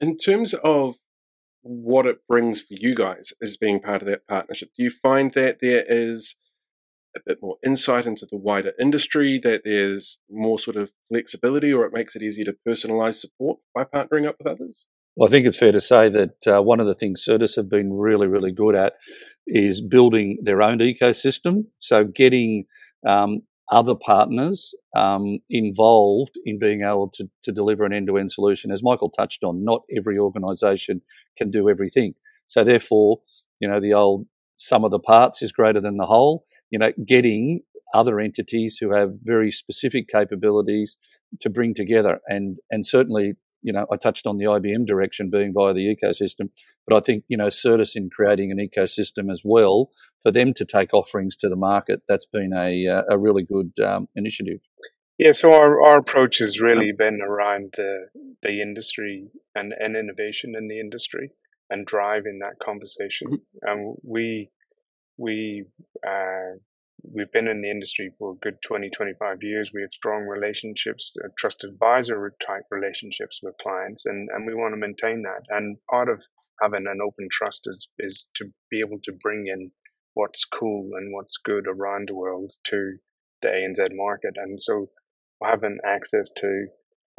In 0.00 0.16
terms 0.16 0.54
of 0.64 0.96
what 1.62 2.06
it 2.06 2.26
brings 2.26 2.60
for 2.60 2.74
you 2.74 2.94
guys 2.94 3.32
as 3.42 3.56
being 3.56 3.80
part 3.80 4.02
of 4.02 4.08
that 4.08 4.26
partnership, 4.26 4.70
do 4.76 4.82
you 4.82 4.90
find 4.90 5.32
that 5.34 5.58
there 5.60 5.84
is 5.86 6.36
a 7.16 7.20
bit 7.26 7.38
more 7.42 7.56
insight 7.64 8.06
into 8.06 8.26
the 8.30 8.36
wider 8.36 8.72
industry, 8.80 9.38
that 9.38 9.62
there's 9.64 10.18
more 10.30 10.58
sort 10.58 10.76
of 10.76 10.92
flexibility, 11.08 11.72
or 11.72 11.84
it 11.84 11.92
makes 11.92 12.14
it 12.16 12.22
easier 12.22 12.44
to 12.44 12.56
personalize 12.66 13.16
support 13.16 13.58
by 13.74 13.84
partnering 13.84 14.26
up 14.26 14.36
with 14.38 14.46
others? 14.46 14.86
Well, 15.20 15.28
I 15.28 15.32
think 15.32 15.46
it's 15.46 15.58
fair 15.58 15.70
to 15.70 15.82
say 15.82 16.08
that 16.08 16.46
uh, 16.46 16.62
one 16.62 16.80
of 16.80 16.86
the 16.86 16.94
things 16.94 17.22
Certus 17.22 17.54
have 17.56 17.68
been 17.68 17.92
really, 17.92 18.26
really 18.26 18.52
good 18.52 18.74
at 18.74 18.94
is 19.46 19.82
building 19.82 20.38
their 20.42 20.62
own 20.62 20.78
ecosystem. 20.78 21.64
So 21.76 22.04
getting 22.04 22.64
um, 23.06 23.42
other 23.70 23.94
partners 23.94 24.74
um, 24.96 25.40
involved 25.50 26.36
in 26.46 26.58
being 26.58 26.80
able 26.80 27.10
to, 27.10 27.28
to 27.42 27.52
deliver 27.52 27.84
an 27.84 27.92
end-to-end 27.92 28.32
solution. 28.32 28.70
As 28.70 28.82
Michael 28.82 29.10
touched 29.10 29.44
on, 29.44 29.62
not 29.62 29.82
every 29.94 30.18
organisation 30.18 31.02
can 31.36 31.50
do 31.50 31.68
everything. 31.68 32.14
So 32.46 32.64
therefore, 32.64 33.20
you 33.60 33.68
know, 33.68 33.78
the 33.78 33.92
old 33.92 34.24
sum 34.56 34.86
of 34.86 34.90
the 34.90 34.98
parts 34.98 35.42
is 35.42 35.52
greater 35.52 35.82
than 35.82 35.98
the 35.98 36.06
whole. 36.06 36.46
You 36.70 36.78
know, 36.78 36.92
getting 37.06 37.60
other 37.92 38.20
entities 38.20 38.78
who 38.80 38.94
have 38.94 39.10
very 39.22 39.50
specific 39.50 40.08
capabilities 40.08 40.96
to 41.40 41.50
bring 41.50 41.74
together 41.74 42.20
and 42.26 42.56
and 42.70 42.86
certainly 42.86 43.34
you 43.62 43.72
know, 43.72 43.86
I 43.90 43.96
touched 43.96 44.26
on 44.26 44.38
the 44.38 44.46
IBM 44.46 44.86
direction 44.86 45.30
being 45.30 45.52
via 45.52 45.74
the 45.74 45.94
ecosystem, 45.94 46.50
but 46.86 46.96
I 46.96 47.00
think, 47.00 47.24
you 47.28 47.36
know, 47.36 47.46
Certus 47.48 47.94
in 47.94 48.10
creating 48.10 48.50
an 48.50 48.58
ecosystem 48.58 49.30
as 49.30 49.42
well 49.44 49.90
for 50.22 50.30
them 50.30 50.54
to 50.54 50.64
take 50.64 50.94
offerings 50.94 51.36
to 51.36 51.48
the 51.48 51.56
market, 51.56 52.02
that's 52.08 52.26
been 52.26 52.52
a, 52.52 52.86
uh, 52.86 53.02
a 53.08 53.18
really 53.18 53.42
good 53.42 53.72
um, 53.84 54.08
initiative. 54.14 54.60
Yeah, 55.18 55.32
so 55.32 55.52
our, 55.52 55.82
our 55.82 55.98
approach 55.98 56.38
has 56.38 56.60
really 56.60 56.92
been 56.92 57.20
around 57.20 57.74
the, 57.76 58.06
the 58.40 58.62
industry 58.62 59.28
and, 59.54 59.74
and 59.78 59.94
innovation 59.94 60.54
in 60.56 60.66
the 60.68 60.80
industry 60.80 61.30
and 61.68 61.86
driving 61.86 62.40
that 62.40 62.58
conversation. 62.58 63.28
Mm-hmm. 63.28 63.70
And 63.70 63.96
we, 64.02 64.50
we, 65.18 65.66
uh, 66.06 66.56
we've 67.02 67.32
been 67.32 67.48
in 67.48 67.60
the 67.60 67.70
industry 67.70 68.12
for 68.18 68.32
a 68.32 68.36
good 68.36 68.60
20, 68.62 68.90
25 68.90 69.38
years. 69.42 69.72
We 69.72 69.82
have 69.82 69.92
strong 69.92 70.26
relationships, 70.26 71.14
trust 71.38 71.64
advisor 71.64 72.34
type 72.44 72.64
relationships 72.70 73.40
with 73.42 73.58
clients, 73.58 74.06
and, 74.06 74.28
and 74.32 74.46
we 74.46 74.54
want 74.54 74.72
to 74.72 74.78
maintain 74.78 75.22
that. 75.22 75.42
And 75.48 75.76
part 75.88 76.08
of 76.08 76.22
having 76.60 76.86
an 76.86 77.00
open 77.02 77.28
trust 77.30 77.66
is, 77.66 77.88
is 77.98 78.28
to 78.34 78.52
be 78.70 78.80
able 78.80 79.00
to 79.04 79.12
bring 79.12 79.46
in 79.46 79.70
what's 80.14 80.44
cool 80.44 80.90
and 80.96 81.12
what's 81.12 81.38
good 81.38 81.66
around 81.66 82.08
the 82.08 82.14
world 82.14 82.52
to 82.64 82.96
the 83.42 83.48
ANZ 83.48 83.88
market. 83.92 84.34
And 84.36 84.60
so 84.60 84.90
having 85.42 85.78
access 85.84 86.30
to 86.36 86.66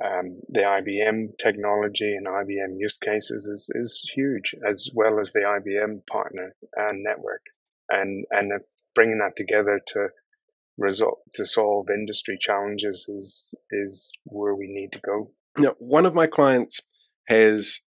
um, 0.03 0.31
the 0.49 0.61
IBM 0.61 1.37
technology 1.37 2.15
and 2.15 2.27
IBM 2.27 2.75
use 2.77 2.97
cases 2.97 3.45
is, 3.45 3.69
is 3.75 4.11
huge, 4.13 4.55
as 4.67 4.89
well 4.93 5.19
as 5.19 5.31
the 5.31 5.41
IBM 5.41 6.05
partner 6.07 6.55
and 6.75 7.03
network. 7.03 7.41
And, 7.89 8.25
and 8.31 8.51
bringing 8.95 9.19
that 9.19 9.35
together 9.35 9.81
to 9.87 10.07
result 10.77 11.19
to 11.33 11.45
solve 11.45 11.87
industry 11.89 12.37
challenges 12.39 13.05
is 13.07 13.53
is 13.71 14.13
where 14.23 14.55
we 14.55 14.67
need 14.67 14.91
to 14.93 14.99
go. 14.99 15.31
Now, 15.57 15.75
one 15.79 16.05
of 16.05 16.13
my 16.13 16.27
clients 16.27 16.81
has 17.27 17.81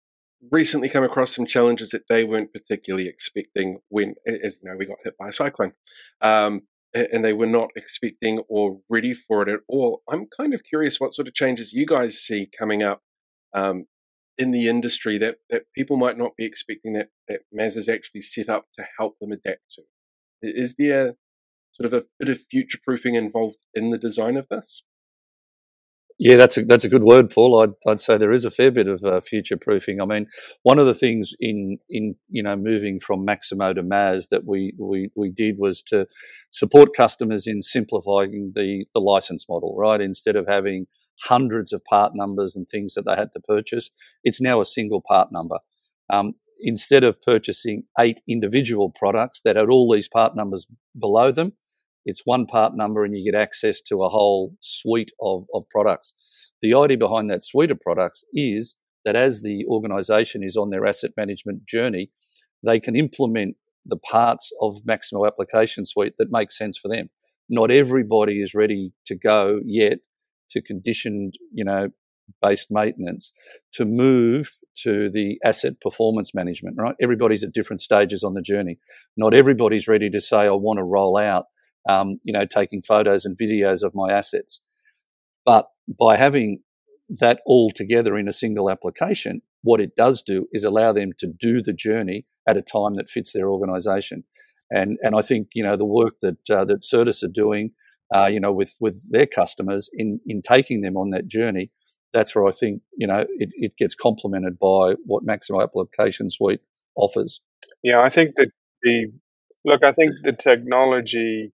recently 0.51 0.89
come 0.89 1.05
across 1.05 1.35
some 1.35 1.47
challenges 1.47 1.91
that 1.91 2.09
they 2.09 2.25
weren't 2.25 2.53
particularly 2.53 3.09
expecting 3.09 3.79
when, 3.89 4.15
as 4.27 4.59
you 4.61 4.69
know, 4.69 4.77
we 4.77 4.87
got 4.87 4.99
hit 5.05 5.17
by 5.17 5.29
a 5.29 5.33
cyclone, 5.33 5.73
um, 6.21 6.63
and 6.93 7.25
they 7.25 7.33
were 7.33 7.47
not 7.47 7.71
expecting 7.77 8.43
or 8.49 8.81
ready 8.89 9.15
for 9.15 9.43
it 9.43 9.49
at 9.49 9.61
all. 9.69 10.03
I'm 10.11 10.27
kind 10.37 10.53
of 10.53 10.65
curious 10.65 10.99
what 10.99 11.15
sort 11.15 11.29
of 11.29 11.35
changes 11.35 11.73
you 11.73 11.87
guys 11.87 12.19
see 12.19 12.49
coming 12.59 12.83
up 12.83 13.03
um, 13.55 13.87
in 14.37 14.51
the 14.51 14.69
industry 14.69 15.19
that, 15.19 15.37
that 15.51 15.65
people 15.75 15.97
might 15.97 16.19
not 16.19 16.37
be 16.37 16.45
expecting 16.45 16.95
that, 16.95 17.09
that 17.29 17.41
MAS 17.53 17.77
is 17.77 17.89
actually 17.89 18.23
set 18.23 18.49
up 18.49 18.67
to 18.75 18.85
help 18.99 19.19
them 19.21 19.33
adapt 19.33 19.73
to. 19.77 19.83
Is 20.43 20.75
there 20.77 21.15
sort 21.75 21.87
of 21.87 21.95
a 21.95 22.05
bit 22.19 22.29
of 22.29 22.41
future 22.51 22.79
proofing 22.85 23.15
involved 23.15 23.57
in 23.75 23.91
the 23.91 23.99
design 23.99 24.37
of 24.37 24.49
this? 24.49 24.83
Yeah, 26.19 26.37
that's 26.37 26.57
a 26.57 26.65
that's 26.65 26.85
a 26.85 26.89
good 26.89 27.03
word, 27.03 27.31
Paul. 27.31 27.61
I'd 27.61 27.91
I'd 27.91 28.01
say 28.01 28.17
there 28.17 28.33
is 28.33 28.45
a 28.45 28.51
fair 28.51 28.71
bit 28.71 28.89
of 28.89 29.03
uh, 29.05 29.21
future 29.21 29.57
proofing. 29.57 30.01
I 30.01 30.05
mean, 30.05 30.29
one 30.63 30.79
of 30.79 30.87
the 30.87 30.95
things 30.95 31.35
in 31.41 31.79
in 31.89 32.15
you 32.29 32.43
know 32.43 32.55
moving 32.55 33.01
from 33.01 33.25
Maximo 33.25 33.73
to 33.73 33.83
MAS 33.83 34.29
that 34.29 34.47
we 34.47 34.73
we 34.79 35.11
we 35.17 35.31
did 35.31 35.57
was 35.59 35.83
to 35.85 36.07
support 36.51 36.95
customers 36.97 37.47
in 37.47 37.61
simplifying 37.61 38.53
the 38.55 38.85
the 38.95 39.01
license 39.01 39.47
model. 39.49 39.75
Right, 39.77 40.01
instead 40.01 40.37
of 40.37 40.47
having 40.47 40.87
hundreds 41.25 41.73
of 41.73 41.85
part 41.85 42.13
numbers 42.15 42.55
and 42.55 42.69
things 42.69 42.95
that 42.95 43.05
they 43.05 43.17
had 43.17 43.33
to 43.33 43.41
purchase, 43.41 43.91
it's 44.23 44.41
now 44.41 44.61
a 44.61 44.65
single 44.65 45.01
part 45.01 45.33
number. 45.33 45.59
Um, 46.09 46.35
instead 46.63 47.05
of 47.05 47.21
purchasing 47.21 47.85
eight 47.99 48.21
individual 48.29 48.91
products 48.91 49.41
that 49.45 49.57
had 49.57 49.69
all 49.69 49.93
these 49.93 50.09
part 50.09 50.35
numbers 50.37 50.67
below 50.99 51.33
them, 51.33 51.53
it's 52.05 52.23
one 52.25 52.47
part 52.47 52.77
number 52.77 53.05
and 53.05 53.17
you 53.17 53.31
get 53.31 53.41
access 53.41 53.81
to 53.81 54.03
a 54.03 54.09
whole 54.09 54.57
suite 54.61 55.13
of, 55.21 55.45
of 55.55 55.65
products. 55.71 56.15
The 56.61 56.75
idea 56.75 56.99
behind 56.99 57.31
that 57.31 57.45
suite 57.45 57.71
of 57.71 57.81
products 57.81 58.25
is 58.33 58.77
that 59.05 59.17
as 59.17 59.43
the 59.43 59.65
organization 59.69 60.43
is 60.43 60.57
on 60.57 60.71
their 60.71 60.87
asset 60.87 61.13
management 61.17 61.67
journey, 61.67 62.11
they 62.65 62.81
can 62.81 62.97
implement 62.97 63.57
the 63.85 63.97
parts 63.97 64.51
of 64.61 64.79
Maximo 64.85 65.27
application 65.27 65.85
suite 65.85 66.15
that 66.19 66.31
make 66.31 66.53
sense 66.53 66.79
for 66.79 66.89
them. 66.89 67.11
Not 67.49 67.71
everybody 67.71 68.41
is 68.41 68.55
ready 68.55 68.93
to 69.07 69.17
go 69.17 69.61
yet 69.65 69.99
to 70.51 70.63
conditioned, 70.63 71.35
you 71.53 71.65
know, 71.65 71.89
based 72.41 72.69
maintenance 72.71 73.33
to 73.75 73.85
move 73.85 74.59
to 74.77 75.11
the 75.11 75.39
asset 75.45 75.75
performance 75.81 76.35
management, 76.35 76.77
right? 76.79 76.95
Everybody's 77.01 77.45
at 77.45 77.53
different 77.53 77.83
stages 77.83 78.25
on 78.25 78.35
the 78.35 78.43
journey. 78.43 78.79
Not 79.17 79.35
everybody's 79.35 79.89
ready 79.89 80.11
to 80.11 80.21
say, 80.21 80.39
I 80.39 80.51
want 80.51 80.79
to 80.79 80.85
roll 80.85 81.17
out, 81.17 81.47
um, 81.89 82.21
you 82.25 82.33
know, 82.33 82.47
taking 82.47 82.83
photos 82.83 83.25
and 83.25 83.37
videos 83.37 83.83
of 83.83 83.95
my 83.95 84.13
assets. 84.13 84.61
But 85.45 85.67
by 85.99 86.17
having 86.17 86.63
that 87.21 87.41
all 87.45 87.71
together 87.71 88.17
in 88.17 88.29
a 88.29 88.33
single 88.33 88.71
application, 88.71 89.43
what 89.63 89.81
it 89.81 89.95
does 89.97 90.23
do 90.23 90.47
is 90.53 90.65
allow 90.65 90.93
them 90.93 91.11
to 91.19 91.27
do 91.27 91.63
the 91.63 91.73
journey 91.73 92.27
at 92.49 92.57
a 92.57 92.63
time 92.63 92.95
that 92.97 93.11
fits 93.11 93.33
their 93.33 93.49
organization. 93.49 94.25
And, 94.71 94.99
and 95.03 95.15
I 95.15 95.23
think, 95.23 95.49
you 95.53 95.63
know, 95.63 95.77
the 95.77 95.85
work 95.85 96.15
that, 96.23 96.51
uh, 96.51 96.65
that 96.65 96.81
Certus 96.81 97.23
are 97.23 97.29
doing, 97.29 97.73
uh, 98.15 98.27
you 98.27 98.41
know, 98.41 98.53
with, 98.53 98.77
with 98.81 99.11
their 99.11 99.27
customers 99.27 99.91
in, 99.93 100.21
in 100.27 100.43
taking 100.43 100.81
them 100.81 100.97
on 100.97 101.11
that 101.11 101.27
journey, 101.27 101.71
that's 102.13 102.35
where 102.35 102.47
I 102.47 102.53
think, 102.53 102.83
you 102.97 103.07
know, 103.07 103.21
it, 103.21 103.51
it 103.55 103.77
gets 103.77 103.95
complemented 103.95 104.59
by 104.59 104.95
what 105.05 105.25
Maximo 105.25 105.63
Application 105.63 106.31
Suite 106.31 106.61
offers. 106.95 107.41
Yeah, 107.83 108.01
I 108.01 108.09
think 108.09 108.35
that 108.37 108.51
the, 108.83 109.09
look, 109.65 109.85
I 109.85 109.93
think 109.93 110.13
the 110.23 110.33
technology 110.33 111.53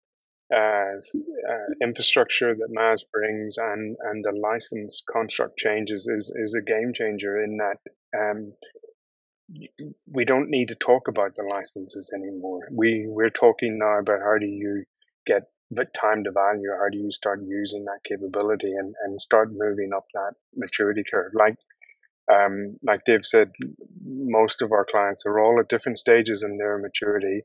uh, 0.53 0.57
uh, 0.57 1.73
infrastructure 1.81 2.53
that 2.53 2.67
MAS 2.69 3.03
brings 3.11 3.57
and, 3.57 3.97
and 4.03 4.23
the 4.23 4.31
license 4.31 5.03
construct 5.11 5.57
changes 5.57 6.07
is, 6.07 6.33
is 6.35 6.55
a 6.55 6.63
game 6.63 6.93
changer 6.93 7.43
in 7.43 7.57
that 7.57 7.77
um, 8.17 8.53
we 10.11 10.25
don't 10.25 10.49
need 10.49 10.69
to 10.69 10.75
talk 10.75 11.07
about 11.07 11.35
the 11.35 11.43
licenses 11.43 12.11
anymore. 12.15 12.67
We 12.71 13.05
we're 13.07 13.29
talking 13.29 13.77
now 13.77 13.99
about 13.99 14.19
how 14.21 14.37
do 14.39 14.45
you 14.45 14.83
get 15.25 15.43
the 15.71 15.85
time 15.85 16.23
to 16.23 16.31
value, 16.31 16.69
how 16.79 16.89
do 16.91 16.97
you 16.97 17.11
start 17.11 17.41
using 17.45 17.85
that 17.85 17.99
capability 18.07 18.71
and, 18.73 18.95
and 19.03 19.19
start 19.19 19.49
moving 19.51 19.91
up 19.95 20.05
that 20.13 20.33
maturity 20.55 21.03
curve. 21.09 21.31
Like 21.33 21.55
um, 22.31 22.77
like 22.83 23.05
Dave 23.05 23.25
said, 23.25 23.51
most 24.03 24.61
of 24.61 24.71
our 24.71 24.85
clients 24.85 25.25
are 25.25 25.39
all 25.39 25.59
at 25.59 25.69
different 25.69 25.99
stages 25.99 26.43
in 26.43 26.57
their 26.57 26.77
maturity, 26.77 27.43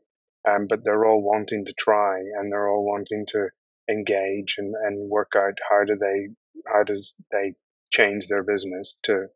um, 0.48 0.66
but 0.68 0.84
they're 0.84 1.04
all 1.04 1.22
wanting 1.22 1.66
to 1.66 1.74
try 1.74 2.18
and 2.18 2.50
they're 2.50 2.68
all 2.68 2.84
wanting 2.84 3.26
to 3.28 3.48
engage 3.90 4.56
and, 4.58 4.74
and 4.74 5.10
work 5.10 5.32
out 5.36 5.58
how 5.68 5.84
do 5.84 5.96
they 5.96 6.28
how 6.72 6.82
does 6.84 7.14
they 7.32 7.54
change 7.90 8.28
their 8.28 8.42
business 8.42 8.98
to 9.02 9.26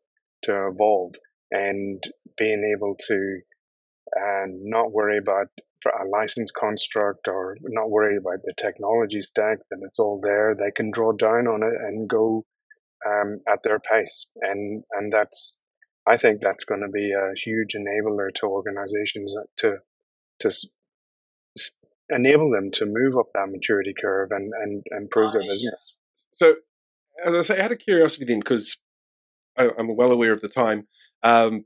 to 0.43 0.67
evolve 0.67 1.13
and 1.51 2.03
being 2.37 2.73
able 2.75 2.95
to 3.07 3.39
and 4.13 4.63
not 4.63 4.91
worry 4.91 5.17
about 5.17 5.47
a 5.85 6.07
license 6.07 6.51
construct 6.51 7.27
or 7.27 7.57
not 7.61 7.89
worry 7.89 8.17
about 8.17 8.39
the 8.43 8.53
technology 8.57 9.21
stack 9.21 9.59
that 9.69 9.79
it's 9.83 9.99
all 9.99 10.19
there 10.21 10.55
they 10.55 10.71
can 10.71 10.91
draw 10.91 11.11
down 11.11 11.47
on 11.47 11.63
it 11.63 11.73
and 11.79 12.09
go 12.09 12.43
um, 13.05 13.39
at 13.47 13.59
their 13.63 13.79
pace 13.79 14.27
and 14.41 14.83
and 14.91 15.13
that's 15.13 15.59
I 16.07 16.17
think 16.17 16.41
that's 16.41 16.65
going 16.65 16.81
to 16.81 16.89
be 16.89 17.11
a 17.13 17.33
huge 17.35 17.73
enabler 17.73 18.33
to 18.35 18.45
organizations 18.45 19.35
to 19.57 19.77
to 20.39 20.47
s- 20.47 21.71
enable 22.09 22.51
them 22.51 22.71
to 22.71 22.85
move 22.85 23.17
up 23.17 23.27
that 23.33 23.49
maturity 23.49 23.93
curve 23.99 24.31
and 24.31 24.51
and 24.53 24.83
improve 24.91 25.33
their 25.33 25.41
business. 25.41 25.93
So, 26.31 26.55
as 27.25 27.33
I 27.33 27.41
say, 27.41 27.61
out 27.61 27.71
of 27.71 27.79
curiosity, 27.79 28.25
then, 28.25 28.39
because 28.39 28.77
I'm 29.57 29.95
well 29.95 30.11
aware 30.11 30.33
of 30.33 30.41
the 30.41 30.49
time, 30.49 30.87
um, 31.23 31.65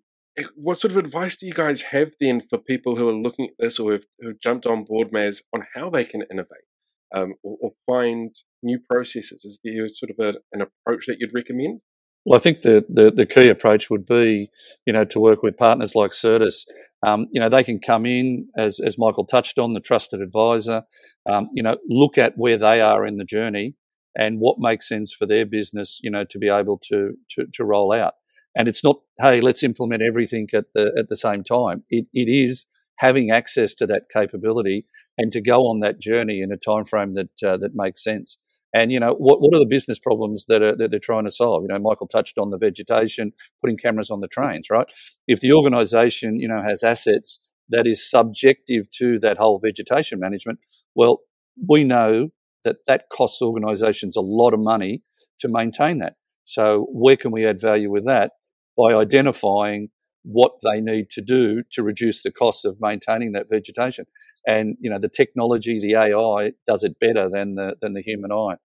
what 0.56 0.80
sort 0.80 0.92
of 0.92 0.98
advice 0.98 1.36
do 1.36 1.46
you 1.46 1.54
guys 1.54 1.82
have 1.84 2.12
then 2.20 2.42
for 2.42 2.58
people 2.58 2.96
who 2.96 3.08
are 3.08 3.14
looking 3.14 3.48
at 3.48 3.56
this 3.60 3.80
or 3.80 4.00
who 4.20 4.28
have 4.28 4.40
jumped 4.42 4.66
on 4.66 4.84
board, 4.84 5.12
MAS, 5.12 5.42
on 5.54 5.66
how 5.76 5.90
they 5.90 6.04
can 6.04 6.24
innovate 6.32 6.68
um, 7.14 7.36
or, 7.44 7.58
or, 7.62 7.72
find 7.86 8.36
new 8.62 8.80
processes? 8.80 9.46
Is 9.46 9.60
there 9.64 9.88
sort 9.90 10.12
of 10.12 10.20
a, 10.20 10.40
an 10.52 10.62
approach 10.62 11.06
that 11.08 11.18
you'd 11.20 11.34
recommend? 11.34 11.82
Well, 12.26 12.38
I 12.38 12.42
think 12.42 12.62
the, 12.62 12.86
the, 12.90 13.12
the, 13.12 13.26
key 13.26 13.48
approach 13.48 13.90
would 13.90 14.06
be, 14.06 14.50
you 14.86 14.94
know, 14.94 15.06
to 15.06 15.20
work 15.20 15.42
with 15.42 15.58
partners 15.58 15.96
like 15.96 16.12
Certus. 16.12 16.66
Um, 17.06 17.28
you 17.32 17.40
know, 17.40 17.50
they 17.50 17.64
can 17.64 17.80
come 17.80 18.06
in, 18.06 18.50
as, 18.58 18.80
as 18.80 18.98
Michael 18.98 19.26
touched 19.26 19.58
on, 19.58 19.74
the 19.74 19.80
trusted 19.80 20.22
advisor, 20.22 20.84
um, 21.28 21.50
you 21.54 21.64
know, 21.64 21.78
look 21.88 22.18
at 22.18 22.34
where 22.36 22.58
they 22.58 22.82
are 22.82 23.06
in 23.06 23.18
the 23.18 23.24
journey 23.24 23.76
and 24.18 24.40
what 24.40 24.58
makes 24.60 24.88
sense 24.88 25.14
for 25.14 25.26
their 25.26 25.46
business, 25.46 26.00
you 26.04 26.12
know, 26.12 26.26
to 26.26 26.38
be 26.38 26.50
able 26.50 26.78
to, 26.90 27.14
to, 27.32 27.46
to 27.54 27.64
roll 27.64 27.94
out. 27.94 28.16
And 28.56 28.68
it's 28.68 28.84
not, 28.84 28.98
hey, 29.20 29.42
let's 29.42 29.64
implement 29.64 30.02
everything 30.02 30.48
at 30.54 30.66
the 30.74 30.92
at 30.98 31.10
the 31.10 31.16
same 31.16 31.44
time. 31.44 31.84
It, 31.90 32.06
it 32.14 32.30
is 32.30 32.66
having 32.98 33.32
access 33.32 33.74
to 33.76 33.88
that 33.88 34.04
capability 34.14 34.86
and 35.18 35.32
to 35.32 35.42
go 35.42 35.62
on 35.68 35.80
that 35.80 36.00
journey 36.00 36.42
in 36.42 36.52
a 36.52 36.58
time 36.58 36.86
frame 36.86 37.14
that 37.16 37.44
uh, 37.44 37.58
that 37.58 37.72
makes 37.74 38.04
sense. 38.04 38.38
And 38.74 38.92
you 38.92 39.00
know 39.00 39.16
what 39.18 39.42
what 39.42 39.54
are 39.56 39.60
the 39.60 39.66
business 39.66 40.00
problems 40.00 40.46
that 40.48 40.62
are 40.62 40.76
that 40.76 40.92
they're 40.92 41.00
trying 41.00 41.26
to 41.26 41.32
solve? 41.32 41.64
You 41.64 41.70
know, 41.70 41.80
Michael 41.80 42.08
touched 42.08 42.38
on 42.38 42.50
the 42.50 42.58
vegetation, 42.58 43.34
putting 43.62 43.78
cameras 43.78 44.12
on 44.12 44.20
the 44.20 44.28
trains, 44.28 44.68
right? 44.70 44.88
If 45.28 45.40
the 45.40 45.54
organisation 45.54 46.40
you 46.40 46.48
know 46.48 46.62
has 46.64 46.84
assets 46.84 47.40
that 47.70 47.88
is 47.88 48.08
subjective 48.10 48.90
to 48.92 49.20
that 49.20 49.38
whole 49.38 49.60
vegetation 49.64 50.20
management, 50.20 50.60
well, 50.96 51.22
we 51.68 51.84
know 51.84 52.30
that 52.64 52.78
that 52.88 53.06
costs 53.12 53.42
organisations 53.42 54.16
a 54.16 54.22
lot 54.22 54.54
of 54.54 54.60
money 54.60 55.04
to 55.40 55.48
maintain 55.48 56.00
that. 56.00 56.16
So 56.44 56.88
where 56.92 57.16
can 57.16 57.32
we 57.32 57.46
add 57.46 57.62
value 57.62 57.90
with 57.90 58.06
that? 58.06 58.32
By 58.80 58.94
identifying 58.94 59.90
what 60.24 60.54
they 60.64 60.80
need 60.80 61.10
to 61.10 61.22
do 61.22 61.64
to 61.72 61.84
reduce 61.84 62.22
the 62.22 62.32
cost 62.32 62.66
of 62.66 62.78
maintaining 62.80 63.34
that 63.34 63.50
vegetation. 63.50 64.06
And 64.48 64.78
you 64.80 64.90
know, 64.90 65.00
the 65.00 65.10
technology, 65.10 65.80
the 65.80 65.96
AI, 65.96 66.54
does 66.66 66.84
it 66.84 67.00
better 67.00 67.30
than 67.30 67.56
the 67.56 67.76
than 67.82 67.94
the 67.94 68.02
human 68.02 68.32
eye. 68.32 68.56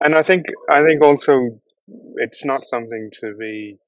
And 0.00 0.14
I 0.14 0.22
think 0.22 0.44
I 0.70 0.82
think 0.82 1.02
also 1.02 1.60
it's 2.16 2.44
not 2.44 2.64
something 2.64 3.10
to 3.20 3.34
be 3.38 3.78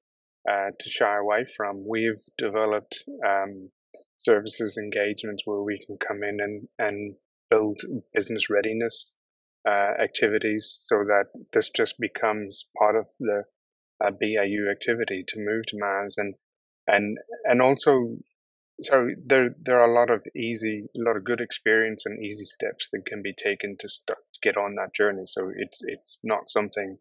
uh, 0.49 0.71
to 0.77 0.89
shy 0.89 1.17
away 1.17 1.45
from. 1.45 1.85
We've 1.87 2.21
developed 2.37 3.03
um, 3.25 3.69
services 4.17 4.77
engagements 4.77 5.43
where 5.45 5.61
we 5.61 5.79
can 5.85 5.95
come 6.05 6.23
in 6.23 6.39
and 6.41 6.67
and 6.79 7.15
build 7.49 7.79
business 8.13 8.49
readiness 8.49 9.15
uh, 9.67 9.93
activities 10.01 10.81
so 10.85 11.03
that 11.05 11.25
this 11.53 11.69
just 11.69 11.99
becomes 11.99 12.65
part 12.77 12.95
of 12.95 13.07
the 13.19 13.43
a 14.03 14.11
BAU 14.11 14.69
activity 14.71 15.23
to 15.27 15.39
move 15.39 15.65
to 15.67 15.77
MAS 15.77 16.17
and 16.17 16.35
and 16.87 17.17
and 17.45 17.61
also 17.61 18.17
so 18.81 19.09
there 19.25 19.55
there 19.61 19.79
are 19.79 19.89
a 19.89 19.93
lot 19.93 20.09
of 20.09 20.23
easy 20.35 20.87
a 20.95 21.01
lot 21.01 21.17
of 21.17 21.23
good 21.23 21.41
experience 21.41 22.05
and 22.05 22.23
easy 22.23 22.45
steps 22.45 22.89
that 22.91 23.05
can 23.05 23.21
be 23.21 23.33
taken 23.33 23.77
to 23.79 23.87
start 23.89 24.19
get 24.41 24.57
on 24.57 24.75
that 24.75 24.93
journey. 24.93 25.23
So 25.25 25.51
it's 25.55 25.81
it's 25.83 26.19
not 26.23 26.49
something 26.49 26.97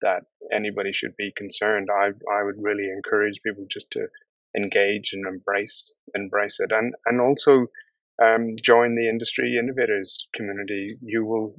that 0.00 0.22
anybody 0.52 0.92
should 0.92 1.16
be 1.16 1.32
concerned. 1.36 1.88
I 1.90 2.10
i 2.32 2.42
would 2.42 2.56
really 2.58 2.88
encourage 2.88 3.40
people 3.44 3.66
just 3.68 3.90
to 3.92 4.08
engage 4.56 5.12
and 5.12 5.26
embrace 5.26 5.94
embrace 6.14 6.60
it. 6.60 6.70
And 6.72 6.94
and 7.06 7.20
also 7.20 7.66
um, 8.22 8.54
join 8.62 8.94
the 8.94 9.08
industry 9.08 9.56
innovators 9.58 10.28
community. 10.34 10.96
You 11.02 11.24
will 11.24 11.56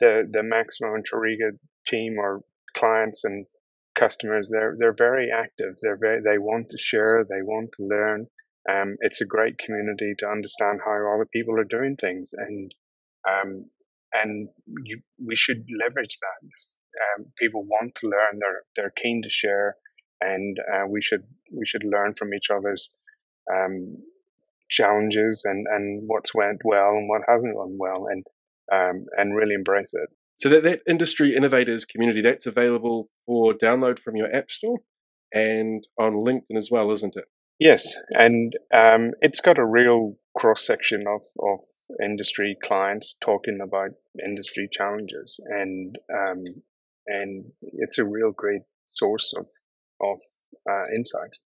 the 0.00 0.28
the 0.30 0.42
maximo 0.42 0.94
and 0.94 1.04
TRIRIGA 1.04 1.58
team 1.86 2.18
or 2.18 2.42
clients 2.74 3.24
and 3.24 3.46
customers 3.94 4.48
they're 4.50 4.74
they're 4.78 4.94
very 4.96 5.30
active. 5.34 5.76
They're 5.80 5.98
very 5.98 6.20
they 6.22 6.38
want 6.38 6.70
to 6.70 6.78
share 6.78 7.24
they 7.28 7.42
want 7.42 7.70
to 7.76 7.86
learn. 7.86 8.26
Um, 8.70 8.96
it's 9.00 9.20
a 9.20 9.26
great 9.26 9.58
community 9.58 10.14
to 10.18 10.28
understand 10.28 10.80
how 10.84 11.14
other 11.14 11.26
people 11.26 11.58
are 11.58 11.64
doing 11.64 11.96
things 11.96 12.30
and 12.32 12.74
um, 13.28 13.66
and 14.12 14.48
you, 14.84 15.00
we 15.24 15.36
should 15.36 15.66
leverage 15.80 16.18
that. 16.20 16.48
Um, 17.18 17.26
people 17.38 17.64
want 17.64 17.96
to 17.96 18.06
learn 18.06 18.38
they're 18.38 18.62
they're 18.76 18.94
keen 19.02 19.22
to 19.22 19.30
share 19.30 19.76
and 20.20 20.56
uh, 20.72 20.86
we 20.88 21.02
should 21.02 21.24
we 21.52 21.66
should 21.66 21.84
learn 21.84 22.14
from 22.14 22.32
each 22.34 22.50
other's 22.50 22.94
um, 23.52 23.96
challenges 24.70 25.44
and 25.44 25.66
and 25.70 26.04
what's 26.06 26.34
went 26.34 26.60
well 26.64 26.90
and 26.90 27.08
what 27.08 27.22
hasn't 27.28 27.54
gone 27.54 27.76
well 27.78 28.06
and 28.06 28.24
um, 28.72 29.06
and 29.16 29.36
really 29.36 29.54
embrace 29.54 29.92
it 29.92 30.08
so 30.36 30.48
that, 30.48 30.62
that 30.64 30.82
industry 30.86 31.36
innovators 31.36 31.84
community, 31.84 32.20
that's 32.20 32.46
available 32.46 33.08
for 33.26 33.54
download 33.54 33.98
from 33.98 34.16
your 34.16 34.34
app 34.34 34.50
store 34.50 34.78
and 35.32 35.86
on 35.98 36.12
LinkedIn 36.14 36.56
as 36.56 36.70
well, 36.70 36.90
isn't 36.92 37.16
it? 37.16 37.24
Yes, 37.58 37.94
and 38.10 38.52
um, 38.72 39.12
it's 39.20 39.40
got 39.40 39.58
a 39.58 39.64
real 39.64 40.16
cross 40.36 40.66
section 40.66 41.04
of, 41.06 41.22
of 41.38 41.60
industry 42.02 42.56
clients 42.62 43.14
talking 43.20 43.60
about 43.62 43.90
industry 44.24 44.68
challenges, 44.70 45.40
and 45.46 45.96
um, 46.12 46.44
and 47.06 47.44
it's 47.60 47.98
a 47.98 48.04
real 48.04 48.32
great 48.32 48.62
source 48.86 49.34
of 49.36 49.48
of 50.00 50.20
uh, 50.68 50.84
insight. 50.96 51.38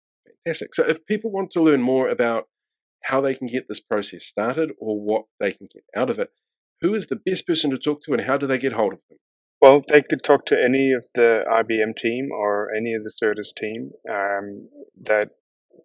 Fantastic. 0.45 0.75
So, 0.75 0.85
if 0.85 1.05
people 1.05 1.31
want 1.31 1.51
to 1.53 1.63
learn 1.63 1.83
more 1.83 2.09
about 2.09 2.49
how 3.05 3.21
they 3.21 3.35
can 3.35 3.47
get 3.47 3.69
this 3.69 3.81
process 3.81 4.25
started 4.25 4.73
or 4.79 4.99
what 4.99 5.25
they 5.41 5.53
can 5.53 5.69
get 5.73 5.85
out 5.95 6.09
of 6.09 6.19
it, 6.19 6.31
who 6.81 6.95
is 6.95 7.07
the 7.07 7.17
best 7.17 7.47
person 7.47 7.71
to 7.71 7.79
talk 7.79 8.03
to 8.03 8.13
and 8.13 8.23
how 8.23 8.37
do 8.37 8.47
they 8.47 8.59
get 8.59 8.73
hold 8.73 8.95
of 8.95 9.01
them? 9.09 9.19
Well, 9.61 9.83
they 9.89 10.03
could 10.03 10.23
talk 10.23 10.47
to 10.47 10.63
any 10.63 10.93
of 10.93 11.05
the 11.15 11.43
IBM 11.51 11.97
team 11.97 12.31
or 12.33 12.73
any 12.77 12.95
of 12.95 13.03
the 13.03 13.13
Certus 13.21 13.53
team 13.55 13.91
um, 14.09 14.69
that 15.03 15.31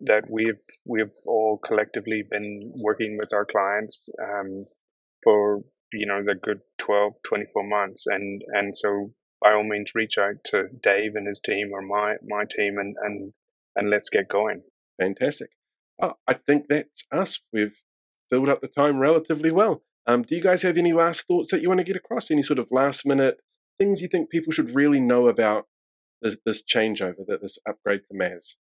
that 0.01 0.25
we've 0.29 0.63
we've 0.85 1.13
all 1.25 1.57
collectively 1.57 2.23
been 2.29 2.73
working 2.75 3.17
with 3.17 3.33
our 3.33 3.45
clients 3.45 4.09
um, 4.21 4.65
for 5.23 5.63
you 5.91 6.05
know 6.05 6.23
the 6.23 6.35
good 6.35 6.59
12 6.79 7.13
24 7.23 7.67
months 7.67 8.05
and 8.07 8.41
and 8.53 8.75
so 8.75 9.11
by 9.41 9.53
all 9.53 9.63
means 9.63 9.91
reach 9.95 10.17
out 10.17 10.35
to 10.45 10.67
Dave 10.81 11.15
and 11.15 11.27
his 11.27 11.39
team 11.39 11.71
or 11.73 11.81
my 11.81 12.15
my 12.27 12.43
team 12.49 12.77
and 12.77 12.95
and 13.01 13.33
and 13.75 13.89
let's 13.89 14.09
get 14.09 14.29
going. 14.29 14.61
Fantastic. 14.99 15.49
Oh, 16.01 16.13
I 16.27 16.33
think 16.33 16.65
that's 16.69 17.05
us. 17.11 17.39
We've 17.51 17.75
filled 18.29 18.49
up 18.49 18.61
the 18.61 18.67
time 18.67 18.99
relatively 18.99 19.51
well. 19.51 19.81
Um, 20.05 20.23
do 20.23 20.35
you 20.35 20.41
guys 20.41 20.63
have 20.63 20.77
any 20.77 20.93
last 20.93 21.27
thoughts 21.27 21.51
that 21.51 21.61
you 21.61 21.69
want 21.69 21.79
to 21.79 21.85
get 21.85 21.95
across? 21.95 22.29
Any 22.29 22.41
sort 22.41 22.59
of 22.59 22.67
last 22.71 23.05
minute 23.05 23.37
things 23.79 24.01
you 24.01 24.07
think 24.07 24.29
people 24.29 24.51
should 24.51 24.75
really 24.75 24.99
know 24.99 25.27
about 25.27 25.65
this, 26.21 26.37
this 26.45 26.61
changeover, 26.63 27.25
that 27.27 27.41
this 27.41 27.57
upgrade 27.67 28.01
to 28.05 28.13
MAS? 28.13 28.55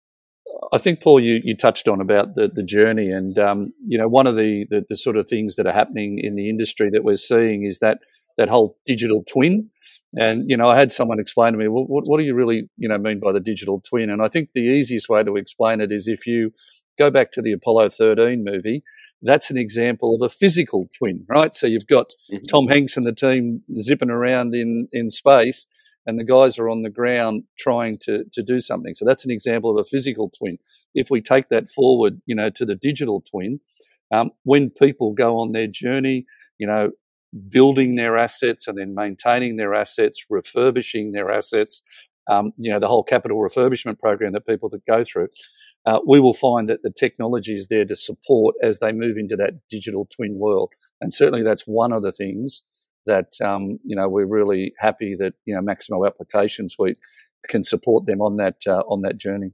I 0.73 0.77
think 0.77 1.01
Paul, 1.01 1.19
you, 1.19 1.39
you 1.43 1.55
touched 1.55 1.87
on 1.87 2.01
about 2.01 2.35
the, 2.35 2.47
the 2.47 2.63
journey, 2.63 3.09
and 3.11 3.37
um, 3.37 3.73
you 3.85 3.97
know 3.97 4.07
one 4.07 4.27
of 4.27 4.35
the, 4.35 4.65
the, 4.69 4.83
the 4.87 4.97
sort 4.97 5.17
of 5.17 5.27
things 5.27 5.55
that 5.55 5.67
are 5.67 5.73
happening 5.73 6.19
in 6.21 6.35
the 6.35 6.49
industry 6.49 6.89
that 6.91 7.03
we're 7.03 7.15
seeing 7.15 7.65
is 7.65 7.79
that 7.79 7.99
that 8.37 8.49
whole 8.49 8.77
digital 8.85 9.23
twin. 9.29 9.69
And 10.17 10.49
you 10.49 10.57
know, 10.57 10.67
I 10.67 10.77
had 10.77 10.91
someone 10.91 11.19
explain 11.19 11.53
to 11.53 11.59
me, 11.59 11.67
well, 11.67 11.85
what, 11.85 12.03
what 12.07 12.17
do 12.17 12.23
you 12.23 12.35
really 12.35 12.69
you 12.77 12.89
know 12.89 12.97
mean 12.97 13.19
by 13.19 13.31
the 13.31 13.39
digital 13.39 13.81
twin? 13.81 14.09
And 14.09 14.21
I 14.21 14.27
think 14.27 14.49
the 14.53 14.61
easiest 14.61 15.09
way 15.09 15.23
to 15.23 15.35
explain 15.35 15.79
it 15.79 15.91
is 15.91 16.07
if 16.07 16.25
you 16.25 16.51
go 16.97 17.09
back 17.09 17.31
to 17.33 17.41
the 17.41 17.51
Apollo 17.51 17.89
13 17.89 18.43
movie, 18.43 18.83
that's 19.21 19.49
an 19.49 19.57
example 19.57 20.15
of 20.15 20.21
a 20.21 20.33
physical 20.33 20.89
twin, 20.97 21.25
right? 21.27 21.53
So 21.55 21.67
you've 21.67 21.87
got 21.87 22.11
mm-hmm. 22.31 22.43
Tom 22.49 22.67
Hanks 22.67 22.97
and 22.97 23.05
the 23.05 23.13
team 23.13 23.63
zipping 23.73 24.09
around 24.09 24.55
in 24.55 24.87
in 24.91 25.09
space 25.09 25.65
and 26.05 26.17
the 26.17 26.23
guys 26.23 26.57
are 26.57 26.69
on 26.69 26.81
the 26.81 26.89
ground 26.89 27.43
trying 27.59 27.97
to, 27.99 28.25
to 28.33 28.41
do 28.41 28.59
something. 28.59 28.95
So 28.95 29.05
that's 29.05 29.25
an 29.25 29.31
example 29.31 29.71
of 29.71 29.79
a 29.79 29.87
physical 29.87 30.29
twin. 30.29 30.57
If 30.95 31.09
we 31.09 31.21
take 31.21 31.49
that 31.49 31.69
forward, 31.69 32.21
you 32.25 32.35
know, 32.35 32.49
to 32.51 32.65
the 32.65 32.75
digital 32.75 33.21
twin, 33.21 33.59
um, 34.11 34.31
when 34.43 34.69
people 34.69 35.13
go 35.13 35.39
on 35.39 35.51
their 35.51 35.67
journey, 35.67 36.25
you 36.57 36.67
know, 36.67 36.91
building 37.49 37.95
their 37.95 38.17
assets 38.17 38.67
and 38.67 38.77
then 38.77 38.93
maintaining 38.93 39.55
their 39.55 39.73
assets, 39.73 40.25
refurbishing 40.29 41.11
their 41.11 41.31
assets, 41.31 41.81
um, 42.31 42.53
you 42.57 42.71
know, 42.71 42.79
the 42.79 42.87
whole 42.87 43.03
capital 43.03 43.37
refurbishment 43.37 43.99
program 43.99 44.31
that 44.33 44.47
people 44.47 44.69
that 44.69 44.85
go 44.85 45.03
through, 45.03 45.27
uh, 45.85 45.99
we 46.07 46.19
will 46.19 46.33
find 46.33 46.69
that 46.69 46.81
the 46.81 46.91
technology 46.91 47.55
is 47.55 47.67
there 47.67 47.85
to 47.85 47.95
support 47.95 48.55
as 48.63 48.79
they 48.79 48.93
move 48.93 49.17
into 49.17 49.35
that 49.35 49.55
digital 49.69 50.07
twin 50.15 50.39
world. 50.39 50.71
And 51.01 51.13
certainly 51.13 51.43
that's 51.43 51.63
one 51.63 51.91
of 51.91 52.03
the 52.03 52.11
things 52.11 52.63
that 53.05 53.33
um, 53.41 53.79
you 53.83 53.95
know 53.95 54.07
we're 54.07 54.27
really 54.27 54.73
happy 54.77 55.15
that 55.17 55.33
you 55.45 55.55
know 55.55 55.61
Maximo 55.61 56.05
Application 56.05 56.69
Suite 56.69 56.97
can 57.47 57.63
support 57.63 58.05
them 58.05 58.21
on 58.21 58.37
that 58.37 58.57
uh, 58.67 58.83
on 58.87 59.01
that 59.01 59.17
journey. 59.17 59.53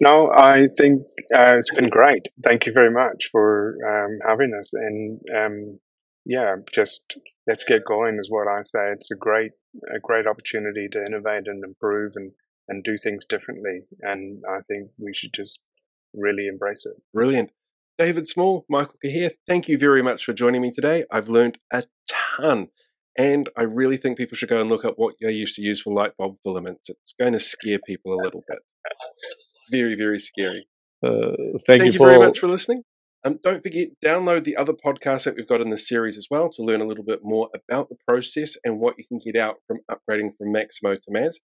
No, 0.00 0.30
I 0.34 0.66
think 0.78 1.02
uh, 1.36 1.56
it's 1.58 1.74
been 1.74 1.88
great. 1.88 2.28
Thank 2.42 2.66
you 2.66 2.72
very 2.72 2.90
much 2.90 3.28
for 3.30 3.76
um, 3.86 4.18
having 4.26 4.52
us, 4.58 4.72
and 4.72 5.20
um, 5.38 5.78
yeah, 6.24 6.56
just 6.72 7.16
let's 7.46 7.64
get 7.64 7.84
going 7.84 8.18
is 8.18 8.30
what 8.30 8.48
I 8.48 8.62
say. 8.64 8.92
It's 8.92 9.10
a 9.10 9.16
great 9.16 9.52
a 9.94 10.00
great 10.00 10.26
opportunity 10.26 10.88
to 10.92 11.04
innovate 11.04 11.46
and 11.46 11.64
improve 11.64 12.12
and 12.16 12.32
and 12.66 12.82
do 12.82 12.96
things 12.96 13.26
differently, 13.26 13.82
and 14.00 14.42
I 14.48 14.60
think 14.62 14.90
we 14.98 15.12
should 15.14 15.34
just 15.34 15.60
really 16.14 16.46
embrace 16.46 16.86
it. 16.86 16.94
Brilliant. 17.12 17.50
David 17.98 18.26
Small, 18.26 18.64
Michael 18.68 18.96
Cahir, 19.04 19.32
thank 19.46 19.68
you 19.68 19.78
very 19.78 20.02
much 20.02 20.24
for 20.24 20.32
joining 20.32 20.62
me 20.62 20.70
today. 20.70 21.04
I've 21.10 21.28
learned 21.28 21.58
a 21.70 21.84
ton. 22.36 22.68
And 23.16 23.48
I 23.56 23.62
really 23.62 23.96
think 23.96 24.18
people 24.18 24.36
should 24.36 24.48
go 24.48 24.60
and 24.60 24.68
look 24.68 24.84
up 24.84 24.94
what 24.96 25.14
you 25.20 25.28
used 25.28 25.54
to 25.56 25.62
use 25.62 25.80
for 25.80 25.94
light 25.94 26.16
bulb 26.16 26.38
filaments. 26.42 26.88
It's 26.88 27.12
going 27.12 27.32
to 27.32 27.38
scare 27.38 27.78
people 27.86 28.12
a 28.12 28.20
little 28.20 28.42
bit. 28.48 28.58
Very, 29.70 29.94
very 29.94 30.18
scary. 30.18 30.68
Uh, 31.02 31.32
thank, 31.66 31.80
thank, 31.80 31.84
you, 31.84 31.92
you 31.92 31.98
very 31.98 32.18
much 32.18 32.38
for 32.38 32.48
listening. 32.48 32.82
Um, 33.26 33.38
don't 33.42 33.62
forget, 33.62 33.88
download 34.04 34.44
the 34.44 34.56
other 34.56 34.74
podcasts 34.74 35.24
that 35.24 35.34
we've 35.34 35.48
got 35.48 35.62
in 35.62 35.70
this 35.70 35.88
series 35.88 36.18
as 36.18 36.26
well 36.30 36.50
to 36.50 36.62
learn 36.62 36.82
a 36.82 36.86
little 36.86 37.04
bit 37.04 37.20
more 37.22 37.48
about 37.54 37.88
the 37.88 37.96
process 38.06 38.56
and 38.64 38.78
what 38.78 38.96
you 38.98 39.04
can 39.06 39.18
get 39.18 39.34
out 39.34 39.56
from 39.66 39.78
upgrading 39.90 40.36
from 40.36 40.52
Maximo 40.52 40.94
to 40.94 41.02
MAS. 41.08 41.40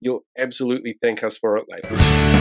You'll 0.00 0.24
absolutely 0.36 0.98
thank 1.00 1.22
us 1.22 1.38
for 1.38 1.56
it 1.56 1.66
later. 1.68 2.39